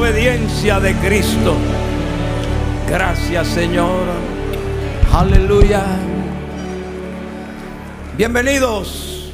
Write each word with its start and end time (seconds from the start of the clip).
obediencia 0.00 0.80
de 0.80 0.94
Cristo. 0.94 1.54
Gracias 2.88 3.48
Señor. 3.48 4.06
Aleluya. 5.12 5.84
Bienvenidos 8.16 9.32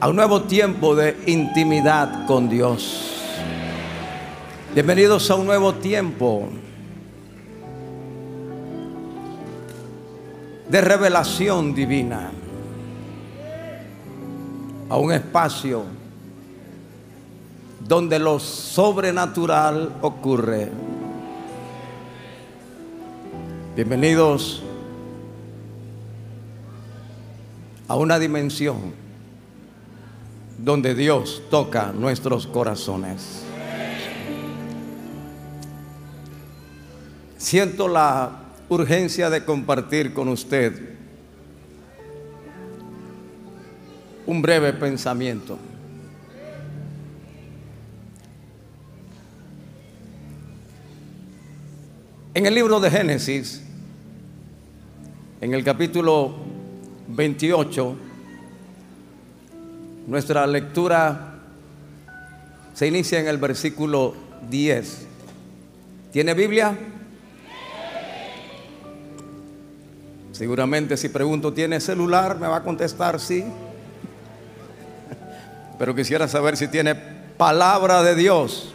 a 0.00 0.08
un 0.08 0.16
nuevo 0.16 0.42
tiempo 0.42 0.94
de 0.94 1.16
intimidad 1.26 2.26
con 2.26 2.48
Dios. 2.48 3.12
Bienvenidos 4.74 5.30
a 5.30 5.34
un 5.34 5.46
nuevo 5.46 5.74
tiempo 5.74 6.48
de 10.68 10.80
revelación 10.80 11.74
divina. 11.74 12.30
A 14.88 14.96
un 14.96 15.12
espacio 15.12 16.03
donde 17.86 18.18
lo 18.18 18.38
sobrenatural 18.38 19.96
ocurre. 20.00 20.70
Bienvenidos 23.76 24.62
a 27.86 27.96
una 27.96 28.18
dimensión 28.18 28.94
donde 30.58 30.94
Dios 30.94 31.42
toca 31.50 31.92
nuestros 31.92 32.46
corazones. 32.46 33.42
Siento 37.36 37.88
la 37.88 38.30
urgencia 38.70 39.28
de 39.28 39.44
compartir 39.44 40.14
con 40.14 40.28
usted 40.28 40.94
un 44.26 44.40
breve 44.40 44.72
pensamiento. 44.72 45.58
En 52.36 52.46
el 52.46 52.54
libro 52.56 52.80
de 52.80 52.90
Génesis, 52.90 53.62
en 55.40 55.54
el 55.54 55.62
capítulo 55.62 56.34
28, 57.06 57.96
nuestra 60.08 60.44
lectura 60.44 61.38
se 62.74 62.88
inicia 62.88 63.20
en 63.20 63.28
el 63.28 63.38
versículo 63.38 64.16
10. 64.50 65.06
¿Tiene 66.10 66.34
Biblia? 66.34 66.76
Seguramente 70.32 70.96
si 70.96 71.10
pregunto, 71.10 71.52
¿tiene 71.52 71.78
celular? 71.78 72.40
Me 72.40 72.48
va 72.48 72.56
a 72.56 72.62
contestar 72.64 73.20
sí. 73.20 73.44
Pero 75.78 75.94
quisiera 75.94 76.26
saber 76.26 76.56
si 76.56 76.66
tiene 76.66 76.96
palabra 76.96 78.02
de 78.02 78.16
Dios. 78.16 78.73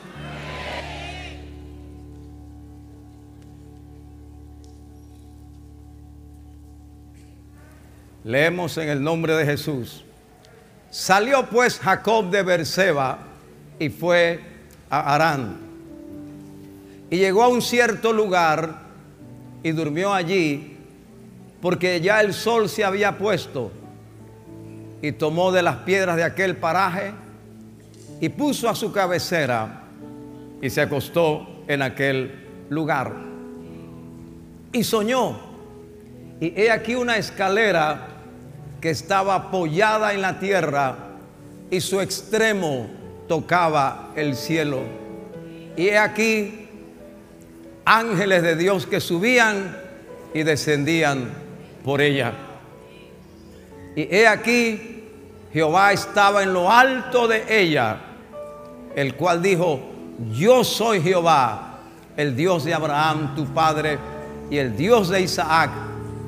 Leemos 8.29 8.77
en 8.77 8.89
el 8.89 9.01
nombre 9.01 9.35
de 9.35 9.43
Jesús. 9.43 10.03
Salió 10.91 11.47
pues 11.47 11.79
Jacob 11.79 12.29
de 12.29 12.43
Berseba 12.43 13.17
y 13.79 13.89
fue 13.89 14.39
a 14.87 15.15
Arán. 15.15 15.57
Y 17.09 17.17
llegó 17.17 17.41
a 17.41 17.47
un 17.47 17.63
cierto 17.63 18.13
lugar 18.13 18.81
y 19.63 19.71
durmió 19.71 20.13
allí 20.13 20.77
porque 21.59 22.01
ya 22.01 22.21
el 22.21 22.35
sol 22.35 22.69
se 22.69 22.83
había 22.83 23.17
puesto. 23.17 23.71
Y 25.01 25.11
tomó 25.13 25.51
de 25.51 25.63
las 25.63 25.77
piedras 25.77 26.15
de 26.15 26.23
aquel 26.23 26.55
paraje 26.55 27.13
y 28.21 28.29
puso 28.29 28.69
a 28.69 28.75
su 28.75 28.91
cabecera 28.91 29.85
y 30.61 30.69
se 30.69 30.81
acostó 30.81 31.63
en 31.67 31.81
aquel 31.81 32.45
lugar. 32.69 33.11
Y 34.71 34.83
soñó. 34.83 35.49
Y 36.39 36.53
he 36.55 36.69
aquí 36.69 36.93
una 36.93 37.17
escalera 37.17 38.17
que 38.81 38.89
estaba 38.89 39.35
apoyada 39.35 40.13
en 40.13 40.21
la 40.21 40.39
tierra 40.39 40.95
y 41.69 41.81
su 41.81 42.01
extremo 42.01 42.89
tocaba 43.27 44.11
el 44.15 44.35
cielo. 44.35 44.81
Y 45.75 45.87
he 45.87 45.97
aquí 45.97 46.67
ángeles 47.85 48.43
de 48.43 48.55
Dios 48.55 48.85
que 48.85 48.99
subían 48.99 49.77
y 50.33 50.43
descendían 50.43 51.29
por 51.83 52.01
ella. 52.01 52.33
Y 53.95 54.13
he 54.13 54.27
aquí 54.27 55.03
Jehová 55.51 55.91
estaba 55.91 56.43
en 56.43 56.53
lo 56.53 56.71
alto 56.71 57.27
de 57.27 57.43
ella, 57.61 57.97
el 58.95 59.15
cual 59.15 59.41
dijo, 59.41 59.79
yo 60.31 60.63
soy 60.63 61.01
Jehová, 61.01 61.79
el 62.15 62.35
Dios 62.35 62.65
de 62.65 62.73
Abraham, 62.73 63.35
tu 63.35 63.45
padre, 63.47 63.97
y 64.49 64.57
el 64.57 64.75
Dios 64.75 65.09
de 65.09 65.21
Isaac. 65.21 65.71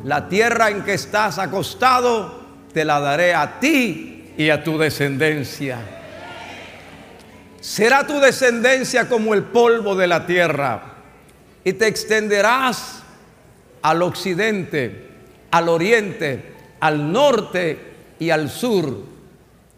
La 0.04 0.28
tierra 0.28 0.70
en 0.70 0.84
que 0.84 0.94
estás 0.94 1.38
acostado, 1.38 2.41
te 2.74 2.86
la 2.86 3.00
daré 3.00 3.34
a 3.34 3.60
ti 3.60 4.34
y 4.38 4.50
a 4.50 4.64
tu 4.64 4.78
descendencia. 4.78 5.80
Será 7.60 8.08
tu 8.08 8.20
descendencia 8.20 9.08
como 9.08 9.34
el 9.34 9.44
polvo 9.44 9.96
de 9.96 10.08
la 10.08 10.26
tierra 10.26 10.82
y 11.64 11.74
te 11.74 11.88
extenderás 11.88 13.04
al 13.82 14.02
occidente, 14.02 15.10
al 15.52 15.70
oriente, 15.70 16.44
al 16.80 17.12
norte 17.12 17.78
y 18.20 18.30
al 18.30 18.50
sur. 18.50 19.12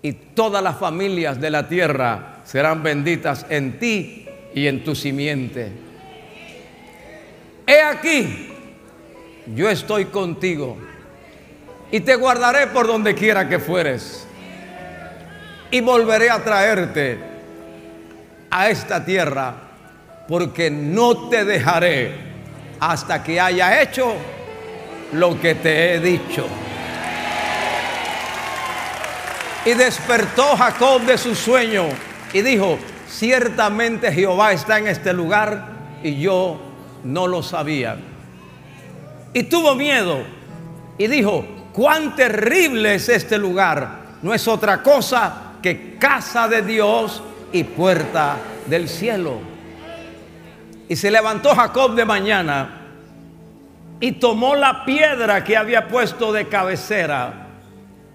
Y 0.02 0.14
todas 0.14 0.64
las 0.64 0.78
familias 0.78 1.40
de 1.40 1.50
la 1.50 1.68
tierra 1.68 2.42
serán 2.46 2.84
benditas 2.84 3.46
en 3.50 3.80
ti 3.80 4.28
y 4.54 4.68
en 4.68 4.84
tu 4.84 4.96
simiente. 4.96 5.72
He 7.66 7.82
aquí, 7.82 8.50
yo 9.56 9.70
estoy 9.70 10.06
contigo 10.06 10.78
y 11.94 12.00
te 12.00 12.16
guardaré 12.16 12.66
por 12.66 12.88
donde 12.88 13.14
quiera 13.14 13.48
que 13.48 13.60
fueres. 13.60 14.26
Y 15.70 15.80
volveré 15.80 16.28
a 16.32 16.44
traerte 16.44 17.20
a 18.50 18.68
esta 18.68 19.06
tierra, 19.06 19.54
porque 20.28 20.72
no 20.72 21.30
te 21.30 21.46
dejaré 21.46 22.16
hasta 22.80 23.22
que 23.22 23.40
haya 23.40 23.80
hecho 23.80 24.16
lo 25.12 25.40
que 25.40 25.54
te 25.54 25.94
he 25.94 26.00
dicho. 26.00 26.48
Y 29.64 29.76
despertó 29.76 30.58
Jacob 30.58 31.04
de 31.04 31.20
su 31.20 31.36
sueño 31.36 31.90
y 32.34 32.42
dijo, 32.42 32.80
ciertamente 33.08 34.12
Jehová 34.12 34.52
está 34.52 34.80
en 34.80 34.88
este 34.88 35.14
lugar 35.14 35.68
y 36.02 36.20
yo 36.20 36.60
no 37.04 37.28
lo 37.28 37.44
sabía. 37.44 37.98
Y 39.32 39.44
tuvo 39.44 39.76
miedo 39.76 40.24
y 40.98 41.06
dijo, 41.06 41.46
cuán 41.74 42.16
terrible 42.16 42.96
es 42.96 43.10
este 43.10 43.38
lugar. 43.38 44.04
No 44.22 44.34
es 44.34 44.48
otra 44.48 44.82
cosa 44.82 45.54
que 45.62 45.98
casa 45.98 46.48
de 46.48 46.62
Dios 46.62 47.22
y 47.52 47.64
puerta 47.64 48.38
del 48.68 48.88
cielo. 48.88 49.40
Y 50.88 50.96
se 50.96 51.12
levantó 51.12 51.56
Jacob 51.56 51.96
de 51.96 52.06
mañana 52.06 52.82
y 54.00 54.14
tomó 54.14 54.56
la 54.56 54.86
piedra 54.86 55.44
que 55.44 55.58
había 55.58 55.88
puesto 55.88 56.32
de 56.32 56.48
cabecera 56.48 57.48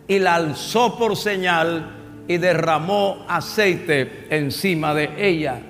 y 0.07 0.19
la 0.19 0.37
alzó 0.37 0.99
por 0.99 1.17
señal 1.17 1.95
y 2.29 2.37
derramó 2.37 3.25
aceite 3.29 4.27
encima 4.31 4.95
de 4.95 5.11
ella. 5.17 5.61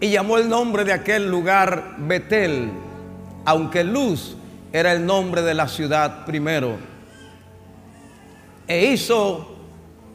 Y 0.00 0.10
llamó 0.10 0.36
el 0.36 0.48
nombre 0.48 0.84
de 0.84 0.92
aquel 0.92 1.30
lugar 1.30 1.94
Betel, 1.98 2.70
aunque 3.46 3.82
Luz 3.82 4.36
era 4.74 4.90
el 4.90 5.06
nombre 5.06 5.40
de 5.42 5.54
la 5.54 5.68
ciudad 5.68 6.24
primero. 6.26 6.76
E 8.66 8.86
hizo 8.86 9.56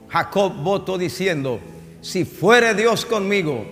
Jacob 0.10 0.54
voto 0.54 0.98
diciendo, 0.98 1.62
si 2.02 2.26
fuere 2.26 2.74
Dios 2.74 3.06
conmigo 3.06 3.66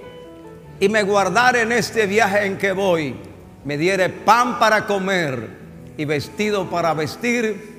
y 0.80 0.88
me 0.88 1.04
guardare 1.04 1.63
en 1.63 1.74
este 1.74 2.07
viaje 2.07 2.45
en 2.45 2.57
que 2.57 2.72
voy, 2.72 3.18
me 3.66 3.78
diere 3.78 4.07
pan 4.07 4.60
para 4.60 4.88
comer 4.88 5.57
y 5.98 6.06
vestido 6.06 6.69
para 6.69 6.94
vestir, 6.94 7.75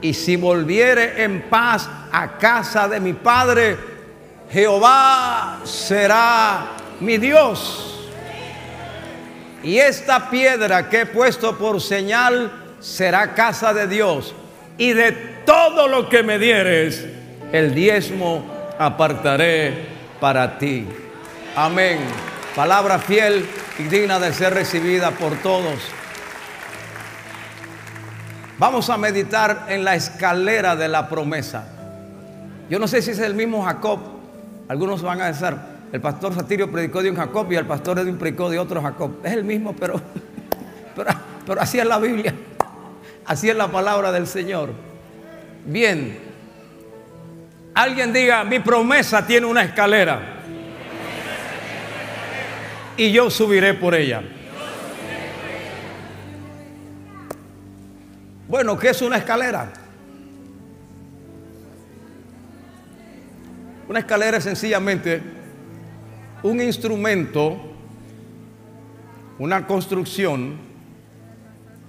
y 0.00 0.14
si 0.14 0.34
volviere 0.34 1.22
en 1.22 1.42
paz 1.42 1.88
a 2.10 2.36
casa 2.38 2.88
de 2.88 2.98
mi 2.98 3.12
padre, 3.12 3.76
Jehová 4.50 5.60
será 5.62 6.72
mi 6.98 7.16
Dios. 7.16 7.97
Y 9.62 9.78
esta 9.78 10.30
piedra 10.30 10.88
que 10.88 11.02
he 11.02 11.06
puesto 11.06 11.58
por 11.58 11.80
señal 11.80 12.50
será 12.80 13.34
casa 13.34 13.74
de 13.74 13.88
Dios. 13.88 14.34
Y 14.76 14.92
de 14.92 15.12
todo 15.44 15.88
lo 15.88 16.08
que 16.08 16.22
me 16.22 16.38
dieres, 16.38 17.04
el 17.52 17.74
diezmo 17.74 18.44
apartaré 18.78 19.86
para 20.20 20.58
ti. 20.58 20.86
Amén. 21.56 21.98
Palabra 22.54 22.98
fiel 22.98 23.44
y 23.78 23.84
digna 23.84 24.18
de 24.18 24.32
ser 24.32 24.54
recibida 24.54 25.10
por 25.10 25.36
todos. 25.42 25.80
Vamos 28.58 28.90
a 28.90 28.96
meditar 28.96 29.66
en 29.68 29.84
la 29.84 29.94
escalera 29.94 30.76
de 30.76 30.88
la 30.88 31.08
promesa. 31.08 31.66
Yo 32.68 32.78
no 32.78 32.88
sé 32.88 33.02
si 33.02 33.12
es 33.12 33.18
el 33.20 33.34
mismo 33.34 33.64
Jacob 33.64 34.18
Algunos 34.68 35.00
van 35.00 35.22
a 35.22 35.26
decir, 35.28 35.56
el 35.90 36.00
pastor 36.00 36.34
Satirio 36.34 36.70
predicó 36.70 37.02
de 37.02 37.10
un 37.10 37.16
Jacob 37.16 37.50
y 37.50 37.56
el 37.56 37.64
pastor 37.64 37.98
Edwin 37.98 38.18
predicó 38.18 38.50
de 38.50 38.58
otro 38.58 38.82
Jacob. 38.82 39.20
Es 39.24 39.32
el 39.32 39.44
mismo, 39.44 39.74
pero, 39.80 40.00
pero, 41.46 41.60
así 41.60 41.78
es 41.78 41.86
la 41.86 41.98
Biblia. 41.98 42.34
Así 43.24 43.48
es 43.48 43.56
la 43.56 43.68
palabra 43.68 44.12
del 44.12 44.26
Señor. 44.26 44.70
Bien. 45.64 46.18
Alguien 47.74 48.12
diga, 48.12 48.44
mi 48.44 48.58
promesa 48.58 49.26
tiene 49.26 49.46
una 49.46 49.62
escalera. 49.62 50.34
Y 52.96 53.12
yo 53.12 53.30
subiré 53.30 53.74
por 53.74 53.94
ella. 53.94 54.22
Bueno, 58.48 58.78
¿qué 58.78 58.88
es 58.90 59.02
una 59.02 59.18
escalera? 59.18 59.72
Una 63.88 64.00
escalera 64.00 64.38
es 64.38 64.44
sencillamente 64.44 65.37
un 66.42 66.60
instrumento, 66.60 67.56
una 69.38 69.66
construcción, 69.66 70.56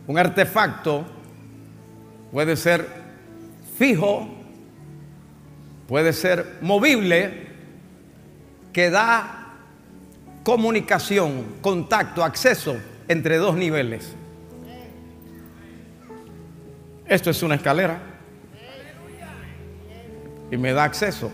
un 0.07 0.18
artefacto, 0.18 1.06
puede 2.31 2.56
ser 2.56 2.88
fijo, 3.78 4.28
puede 5.88 6.13
ser 6.13 6.57
movible, 6.62 7.48
que 8.74 8.90
da 8.90 9.56
comunicación, 10.44 11.45
contacto, 11.62 12.24
acceso 12.24 12.78
entre 13.07 13.38
dos 13.38 13.56
niveles. 13.56 14.16
Esto 17.06 17.31
es 17.31 17.42
una 17.42 17.56
escalera. 17.56 18.00
Y 20.52 20.57
me 20.57 20.74
da 20.74 20.84
acceso 20.84 21.31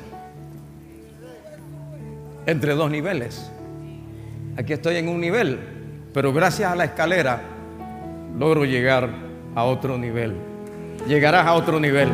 entre 2.46 2.74
dos 2.74 2.90
niveles. 2.92 3.52
Aquí 4.58 4.74
estoy 4.74 4.98
en 4.98 5.10
un 5.10 5.20
nivel, 5.20 5.60
pero 6.14 6.32
gracias 6.32 6.72
a 6.72 6.76
la 6.76 6.86
escalera 6.86 7.42
logro 8.38 8.66
llegar 8.66 9.10
a 9.56 9.64
otro 9.64 9.98
nivel. 9.98 10.36
Llegarás 11.08 11.46
a 11.46 11.54
otro 11.54 11.80
nivel. 11.80 12.10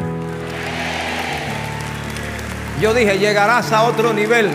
Yo 2.82 2.94
dije, 2.94 3.20
llegarás 3.20 3.72
a 3.72 3.84
otro 3.84 4.14
nivel. 4.14 4.50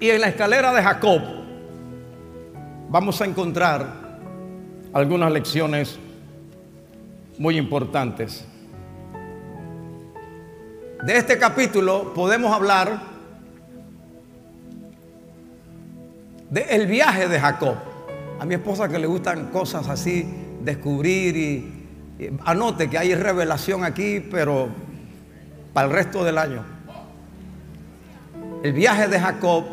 Y 0.00 0.08
en 0.08 0.20
la 0.22 0.28
escalera 0.28 0.72
de 0.72 0.82
Jacob 0.82 1.20
vamos 2.88 3.20
a 3.20 3.26
encontrar 3.26 4.18
algunas 4.94 5.30
lecciones 5.30 5.98
muy 7.40 7.56
importantes. 7.56 8.44
De 11.02 11.16
este 11.16 11.38
capítulo 11.38 12.14
podemos 12.14 12.52
hablar 12.52 13.00
del 16.50 16.64
el 16.68 16.86
viaje 16.86 17.26
de 17.26 17.40
Jacob. 17.40 17.74
A 18.38 18.44
mi 18.44 18.54
esposa 18.54 18.88
que 18.88 18.98
le 18.98 19.06
gustan 19.08 19.46
cosas 19.46 19.88
así, 19.88 20.24
descubrir 20.62 21.36
y, 21.36 21.86
y 22.18 22.30
anote 22.44 22.88
que 22.88 22.98
hay 22.98 23.14
revelación 23.14 23.82
aquí, 23.82 24.20
pero 24.20 24.68
para 25.72 25.88
el 25.88 25.92
resto 25.94 26.22
del 26.22 26.38
año. 26.38 26.62
El 28.62 28.74
viaje 28.74 29.08
de 29.08 29.18
Jacob 29.18 29.64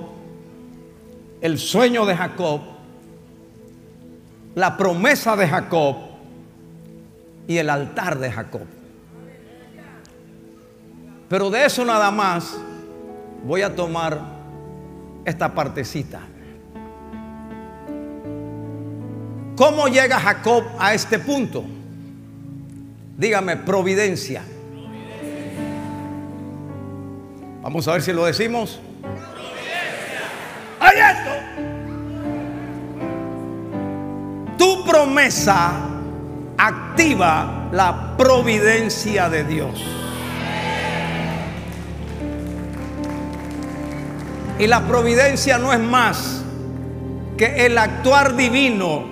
el 1.42 1.60
sueño 1.60 2.06
de 2.06 2.16
Jacob, 2.16 2.62
la 4.56 4.76
promesa 4.76 5.36
de 5.36 5.48
Jacob 5.48 6.07
y 7.48 7.58
el 7.58 7.70
altar 7.70 8.20
de 8.20 8.32
Jacob. 8.32 8.66
Pero 11.30 11.50
de 11.50 11.66
eso 11.66 11.84
nada 11.84 12.12
más 12.12 12.58
voy 13.44 13.62
a 13.62 13.76
tomar 13.76 14.20
esta 15.26 15.54
partecita. 15.54 16.22
¿Cómo 19.56 19.88
llega 19.88 20.20
Jacob 20.20 20.64
a 20.78 20.94
este 20.94 21.20
punto? 21.20 21.66
Dígame, 23.18 23.58
providencia. 23.58 24.44
Vamos 27.64 27.88
a 27.88 27.94
ver 27.94 28.02
si 28.02 28.14
lo 28.14 28.26
decimos. 28.26 28.80
Esto. 30.98 31.32
Tu 34.58 34.84
promesa 34.84 35.97
activa 36.58 37.70
la 37.72 38.18
providencia 38.18 39.30
de 39.30 39.44
Dios. 39.44 39.84
Y 44.60 44.66
la 44.66 44.88
providencia 44.88 45.60
no 45.60 45.72
es 45.72 45.80
más 45.80 46.42
que 47.38 47.68
el 47.68 47.78
actuar 47.78 48.36
divino 48.36 49.06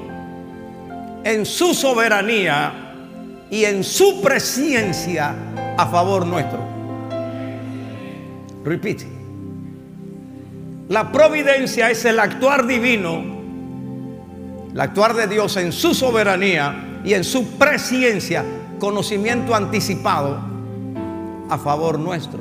en 1.24 1.46
su 1.46 1.76
soberanía 1.76 2.74
y 3.52 3.66
en 3.66 3.84
su 3.84 4.22
presencia 4.22 5.36
a 5.78 5.86
favor 5.86 6.26
nuestro. 6.26 6.60
Repite. 8.64 9.06
La 10.90 11.12
providencia 11.12 11.92
es 11.92 12.06
el 12.06 12.20
actuar 12.20 12.66
divino, 12.66 13.24
el 14.74 14.80
actuar 14.80 15.14
de 15.14 15.28
Dios 15.28 15.58
en 15.58 15.72
su 15.72 15.94
soberanía 15.94 16.95
y 17.06 17.14
en 17.14 17.24
su 17.24 17.58
presencia, 17.58 18.44
conocimiento 18.80 19.54
anticipado 19.54 20.40
a 21.50 21.58
favor 21.58 22.00
nuestro. 22.00 22.40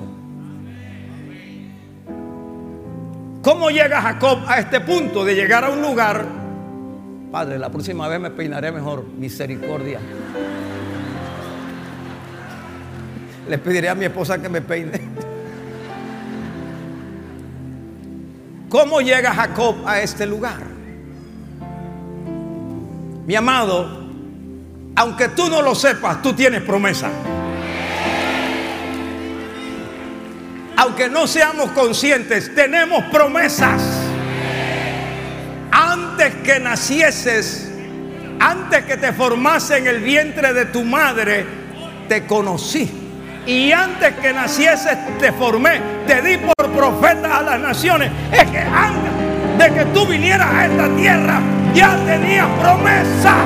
¿Cómo 3.43 3.69
llega 3.69 4.01
Jacob 4.01 4.39
a 4.47 4.59
este 4.59 4.81
punto 4.81 5.23
de 5.23 5.35
llegar 5.35 5.65
a 5.65 5.71
un 5.71 5.83
lugar? 5.83 6.25
Padre, 7.31 7.59
la 7.59 7.69
próxima 7.69 8.09
vez 8.09 8.19
me 8.19 8.31
peinaré 8.31 8.73
mejor. 8.73 9.05
Misericordia. 9.05 10.01
Le 13.47 13.59
pediré 13.59 13.91
a 13.91 13.95
mi 13.95 14.07
esposa 14.07 14.41
que 14.41 14.49
me 14.49 14.63
peine. 14.63 14.99
¿Cómo 18.71 19.03
llega 19.03 19.35
Jacob 19.35 19.77
a 19.85 20.01
este 20.01 20.27
lugar? 20.27 20.63
Mi 23.27 23.35
amado, 23.35 24.04
aunque 24.97 25.29
tú 25.29 25.49
no 25.49 25.63
lo 25.63 25.75
sepas, 25.75 26.23
tú 26.23 26.33
tienes 26.33 26.63
promesa. 26.63 27.09
Aunque 30.77 31.09
no 31.09 31.27
seamos 31.27 31.71
conscientes, 31.71 32.55
tenemos 32.55 33.05
promesas. 33.05 33.83
Antes 35.71 36.35
que 36.45 36.61
nacieses, 36.61 37.71
antes 38.41 38.85
que 38.85 38.97
te 38.97 39.13
formase 39.13 39.79
en 39.79 39.87
el 39.87 40.01
vientre 40.01 40.53
de 40.53 40.67
tu 40.67 40.85
madre, 40.85 41.45
te 42.09 42.27
conocí. 42.27 42.91
Y 43.47 43.73
antes 43.73 44.15
que 44.15 44.33
nacieses, 44.33 44.97
te 45.19 45.33
formé, 45.33 45.81
te 46.07 46.23
di 46.23 46.39
por 46.39 46.71
profeta 46.73 47.39
a 47.39 47.43
las 47.43 47.61
naciones. 47.61 48.11
Es 48.33 48.51
que 48.51 48.59
antes 48.59 49.13
de 49.59 49.75
que 49.75 49.85
tú 49.87 50.07
vinieras 50.07 50.49
a 50.53 50.67
esta 50.67 50.89
tierra, 50.97 51.41
ya 51.75 51.97
tenías 52.05 52.49
promesa. 52.61 53.37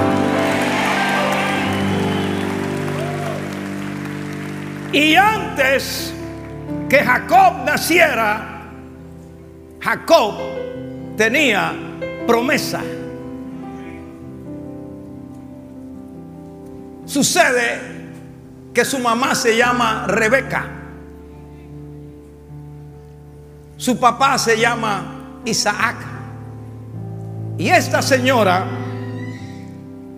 Y 4.93 5.15
antes 5.15 6.15
que 6.89 6.99
Jacob 6.99 7.65
naciera, 7.65 8.63
Jacob 9.81 10.35
tenía 11.17 11.73
promesa. 12.27 12.81
Sucede 17.05 17.81
que 18.73 18.85
su 18.85 18.99
mamá 18.99 19.35
se 19.35 19.57
llama 19.57 20.07
Rebeca. 20.07 20.67
Su 23.77 23.99
papá 23.99 24.39
se 24.39 24.59
llama 24.59 25.41
Isaac. 25.45 25.97
Y 27.59 27.69
esta 27.69 28.03
señora 28.03 28.67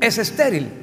es 0.01 0.19
estéril. 0.19 0.80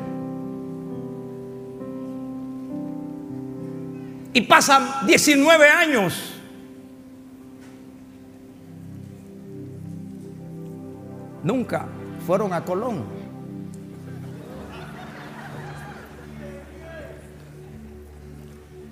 Y 4.33 4.41
pasan 4.41 5.05
19 5.07 5.69
años. 5.69 6.33
Nunca 11.43 11.85
fueron 12.25 12.51
a 12.53 12.63
Colón. 12.63 13.05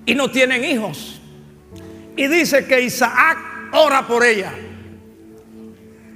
Y 0.06 0.14
no 0.14 0.30
tienen 0.30 0.64
hijos. 0.64 1.20
Y 2.16 2.28
dice 2.28 2.64
que 2.66 2.80
Isaac 2.80 3.38
ora 3.72 4.06
por 4.06 4.24
ella. 4.24 4.52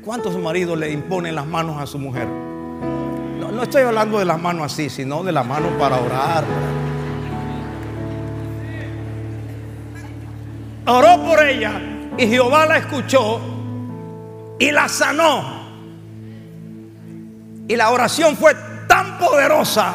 ¿Cuántos 0.02 0.38
maridos 0.38 0.78
le 0.78 0.90
imponen 0.92 1.34
las 1.34 1.46
manos 1.46 1.80
a 1.80 1.86
su 1.86 1.98
mujer? 1.98 2.26
No, 2.26 3.62
estoy 3.62 3.82
hablando 3.82 4.18
de 4.18 4.24
las 4.24 4.40
manos 4.40 4.72
así, 4.72 4.88
sino 4.88 5.22
de 5.22 5.32
la 5.32 5.42
mano 5.42 5.76
para 5.78 6.00
orar. 6.00 6.44
Oró 10.92 11.22
por 11.22 11.40
ella 11.40 11.80
y 12.18 12.26
Jehová 12.26 12.66
la 12.66 12.78
escuchó 12.78 13.40
y 14.58 14.72
la 14.72 14.88
sanó. 14.88 15.60
Y 17.68 17.76
la 17.76 17.90
oración 17.90 18.36
fue 18.36 18.56
tan 18.88 19.16
poderosa 19.16 19.94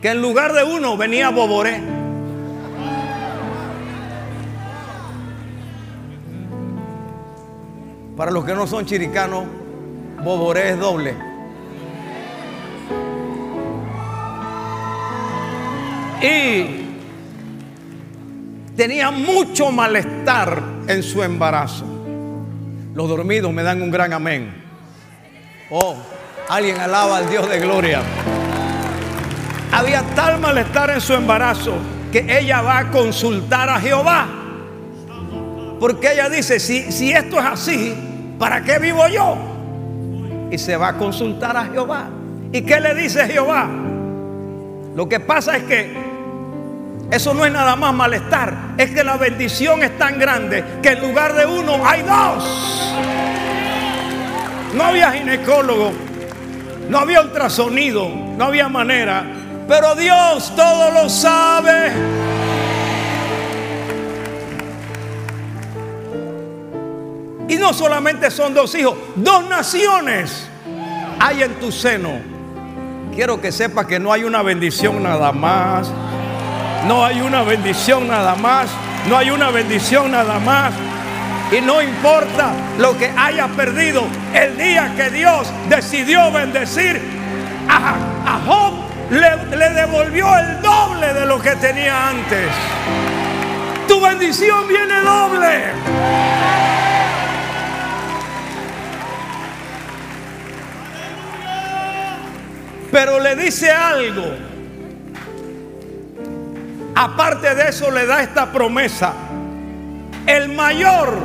que 0.00 0.12
en 0.12 0.22
lugar 0.22 0.54
de 0.54 0.64
uno 0.64 0.96
venía 0.96 1.28
Boboré. 1.28 1.78
Para 8.16 8.30
los 8.30 8.46
que 8.46 8.54
no 8.54 8.66
son 8.66 8.86
chiricanos, 8.86 9.44
Boboré 10.24 10.70
es 10.70 10.78
doble. 10.78 11.14
Y 16.22 16.79
tenía 18.76 19.10
mucho 19.10 19.70
malestar 19.70 20.62
en 20.86 21.02
su 21.02 21.22
embarazo. 21.22 21.84
Los 22.94 23.08
dormidos 23.08 23.52
me 23.52 23.62
dan 23.62 23.82
un 23.82 23.90
gran 23.90 24.12
amén. 24.12 24.52
Oh, 25.70 25.96
alguien 26.48 26.78
alaba 26.78 27.18
al 27.18 27.30
Dios 27.30 27.48
de 27.48 27.60
gloria. 27.60 28.02
Había 29.72 30.02
tal 30.14 30.40
malestar 30.40 30.90
en 30.90 31.00
su 31.00 31.14
embarazo 31.14 31.74
que 32.10 32.26
ella 32.38 32.60
va 32.60 32.78
a 32.78 32.90
consultar 32.90 33.68
a 33.68 33.78
Jehová. 33.78 34.26
Porque 35.78 36.12
ella 36.12 36.28
dice, 36.28 36.58
si, 36.58 36.90
si 36.90 37.12
esto 37.12 37.38
es 37.38 37.46
así, 37.46 37.94
¿para 38.38 38.62
qué 38.62 38.78
vivo 38.78 39.06
yo? 39.08 39.36
Y 40.50 40.58
se 40.58 40.76
va 40.76 40.88
a 40.88 40.98
consultar 40.98 41.56
a 41.56 41.66
Jehová. 41.66 42.08
¿Y 42.52 42.62
qué 42.62 42.80
le 42.80 42.94
dice 42.94 43.26
Jehová? 43.26 43.68
Lo 44.96 45.08
que 45.08 45.20
pasa 45.20 45.56
es 45.56 45.62
que 45.62 46.09
eso 47.10 47.34
no 47.34 47.44
es 47.44 47.52
nada 47.52 47.74
más 47.74 47.92
malestar, 47.92 48.74
es 48.78 48.90
que 48.90 49.02
la 49.02 49.16
bendición 49.16 49.82
es 49.82 49.98
tan 49.98 50.18
grande 50.18 50.64
que 50.80 50.90
en 50.90 51.00
lugar 51.00 51.34
de 51.34 51.44
uno 51.44 51.84
hay 51.84 52.02
dos. 52.02 52.94
No 54.74 54.84
había 54.84 55.10
ginecólogo, 55.12 55.92
no 56.88 56.98
había 56.98 57.20
ultrasonido, 57.20 58.08
no 58.08 58.44
había 58.44 58.68
manera, 58.68 59.24
pero 59.66 59.96
Dios 59.96 60.54
todo 60.54 60.92
lo 60.92 61.08
sabe. 61.08 61.92
Y 67.48 67.56
no 67.56 67.72
solamente 67.72 68.30
son 68.30 68.54
dos 68.54 68.72
hijos, 68.76 68.94
dos 69.16 69.48
naciones 69.48 70.48
hay 71.18 71.42
en 71.42 71.54
tu 71.54 71.72
seno. 71.72 72.20
Quiero 73.12 73.40
que 73.40 73.50
sepa 73.50 73.88
que 73.88 73.98
no 73.98 74.12
hay 74.12 74.22
una 74.22 74.42
bendición 74.42 75.02
nada 75.02 75.32
más. 75.32 75.92
No 76.86 77.04
hay 77.04 77.20
una 77.20 77.42
bendición 77.42 78.08
nada 78.08 78.34
más. 78.34 78.70
No 79.08 79.16
hay 79.16 79.30
una 79.30 79.50
bendición 79.50 80.10
nada 80.10 80.38
más. 80.38 80.72
Y 81.52 81.60
no 81.60 81.82
importa 81.82 82.52
lo 82.78 82.96
que 82.96 83.10
haya 83.16 83.48
perdido, 83.48 84.04
el 84.32 84.56
día 84.56 84.92
que 84.96 85.10
Dios 85.10 85.52
decidió 85.68 86.30
bendecir 86.30 87.00
a, 87.68 88.40
Job, 88.46 88.74
le, 89.10 89.56
le 89.56 89.70
devolvió 89.70 90.36
el 90.38 90.62
doble 90.62 91.12
de 91.12 91.26
lo 91.26 91.40
que 91.40 91.50
tenía 91.56 92.08
antes. 92.08 92.48
Tu 93.88 94.00
bendición 94.00 94.68
viene 94.68 95.00
doble. 95.00 95.64
Pero 102.92 103.18
le 103.18 103.36
dice 103.36 103.70
algo. 103.72 104.49
Aparte 107.02 107.54
de 107.54 107.70
eso 107.70 107.90
le 107.90 108.04
da 108.04 108.22
esta 108.22 108.52
promesa. 108.52 109.14
El 110.26 110.50
mayor 110.50 111.16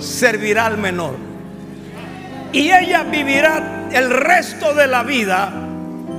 servirá 0.00 0.66
al 0.66 0.76
menor. 0.76 1.14
Y 2.52 2.72
ella 2.72 3.04
vivirá 3.04 3.86
el 3.92 4.10
resto 4.10 4.74
de 4.74 4.88
la 4.88 5.04
vida 5.04 5.52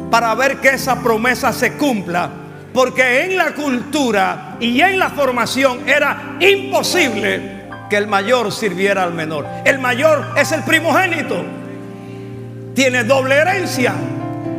para 0.10 0.34
ver 0.36 0.62
que 0.62 0.70
esa 0.70 1.02
promesa 1.02 1.52
se 1.52 1.74
cumpla. 1.74 2.30
Porque 2.74 3.26
en 3.26 3.36
la 3.36 3.54
cultura 3.54 4.56
y 4.62 4.80
en 4.80 4.98
la 4.98 5.10
formación 5.10 5.90
era 5.90 6.38
imposible 6.40 7.66
que 7.90 7.98
el 7.98 8.08
mayor 8.08 8.50
sirviera 8.54 9.04
al 9.04 9.14
menor. 9.14 9.46
El 9.66 9.80
mayor 9.80 10.26
es 10.38 10.54
el 10.54 10.64
primogénito. 10.64 11.44
Tiene 12.74 13.04
doble 13.04 13.36
herencia. 13.36 13.94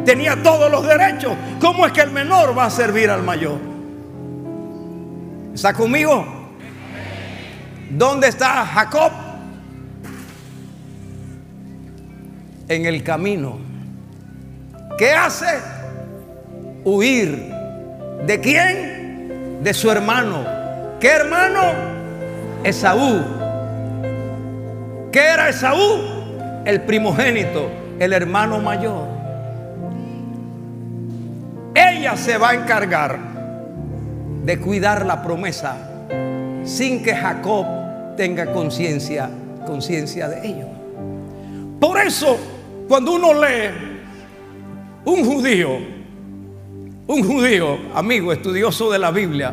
Tenía 0.04 0.42
todos 0.42 0.70
los 0.70 0.86
derechos. 0.86 1.32
¿Cómo 1.58 1.86
es 1.86 1.92
que 1.92 2.02
el 2.02 2.10
menor 2.10 2.56
va 2.56 2.66
a 2.66 2.70
servir 2.70 3.08
al 3.08 3.22
mayor? 3.22 3.75
¿Está 5.56 5.72
conmigo? 5.72 6.22
¿Dónde 7.88 8.28
está 8.28 8.66
Jacob? 8.66 9.10
En 12.68 12.84
el 12.84 13.02
camino. 13.02 13.56
¿Qué 14.98 15.12
hace? 15.12 15.46
Huir. 16.84 17.50
¿De 18.26 18.38
quién? 18.38 19.60
De 19.64 19.72
su 19.72 19.90
hermano. 19.90 20.44
¿Qué 21.00 21.08
hermano? 21.08 21.72
Esaú. 22.62 23.25
¿Qué 25.10 25.20
era 25.20 25.48
Esaú? 25.48 26.02
El 26.66 26.82
primogénito, 26.82 27.70
el 27.98 28.12
hermano 28.12 28.58
mayor. 28.58 29.08
Ella 31.75 32.14
se 32.14 32.36
va 32.36 32.50
a 32.50 32.54
encargar 32.56 33.35
de 34.46 34.58
cuidar 34.60 35.04
la 35.04 35.22
promesa 35.22 35.76
sin 36.64 37.02
que 37.02 37.14
Jacob 37.14 37.66
tenga 38.16 38.52
conciencia 38.52 39.28
conciencia 39.66 40.28
de 40.28 40.46
ello. 40.46 40.66
Por 41.78 41.98
eso, 41.98 42.38
cuando 42.88 43.16
uno 43.16 43.34
lee 43.34 43.68
un 45.04 45.24
judío, 45.24 45.76
un 47.08 47.22
judío, 47.22 47.76
amigo, 47.94 48.32
estudioso 48.32 48.90
de 48.90 48.98
la 48.98 49.10
Biblia, 49.10 49.52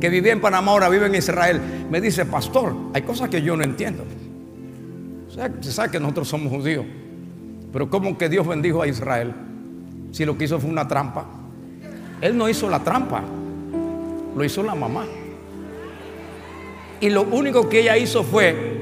que 0.00 0.08
vivía 0.08 0.32
en 0.32 0.40
Panamá, 0.40 0.72
ahora 0.72 0.88
vive 0.88 1.06
en 1.06 1.14
Israel, 1.16 1.60
me 1.90 2.00
dice, 2.00 2.26
pastor, 2.26 2.76
hay 2.92 3.02
cosas 3.02 3.28
que 3.28 3.42
yo 3.42 3.56
no 3.56 3.64
entiendo. 3.64 4.04
se 5.60 5.72
sabe 5.72 5.90
que 5.90 5.98
nosotros 5.98 6.28
somos 6.28 6.52
judíos, 6.52 6.84
pero 7.72 7.90
¿cómo 7.90 8.16
que 8.16 8.28
Dios 8.28 8.46
bendijo 8.46 8.82
a 8.82 8.86
Israel? 8.86 9.34
Si 10.12 10.24
lo 10.24 10.38
que 10.38 10.44
hizo 10.44 10.60
fue 10.60 10.70
una 10.70 10.86
trampa. 10.86 11.24
Él 12.20 12.36
no 12.36 12.48
hizo 12.48 12.70
la 12.70 12.78
trampa 12.80 13.22
lo 14.34 14.44
hizo 14.44 14.62
la 14.62 14.74
mamá. 14.74 15.04
Y 17.00 17.10
lo 17.10 17.22
único 17.22 17.68
que 17.68 17.80
ella 17.80 17.96
hizo 17.96 18.24
fue 18.24 18.80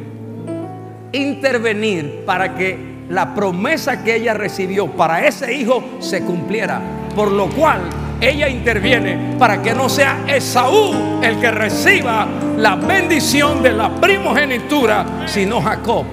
intervenir 1.13 2.23
para 2.25 2.55
que 2.55 2.93
la 3.09 3.35
promesa 3.35 4.03
que 4.03 4.17
ella 4.17 4.35
recibió 4.35 4.87
para 4.87 5.27
ese 5.27 5.53
hijo 5.53 5.83
se 5.99 6.23
cumpliera. 6.23 6.81
Por 7.15 7.31
lo 7.31 7.49
cual 7.49 7.81
ella 8.21 8.49
interviene 8.49 9.37
para 9.39 9.61
que 9.61 9.75
no 9.75 9.89
sea 9.89 10.25
Esaú 10.29 11.21
el 11.23 11.41
que 11.41 11.51
reciba 11.51 12.27
la 12.57 12.77
bendición 12.77 13.63
de 13.63 13.73
la 13.73 13.95
primogenitura, 13.97 15.25
sino 15.27 15.61
Jacob. 15.61 16.05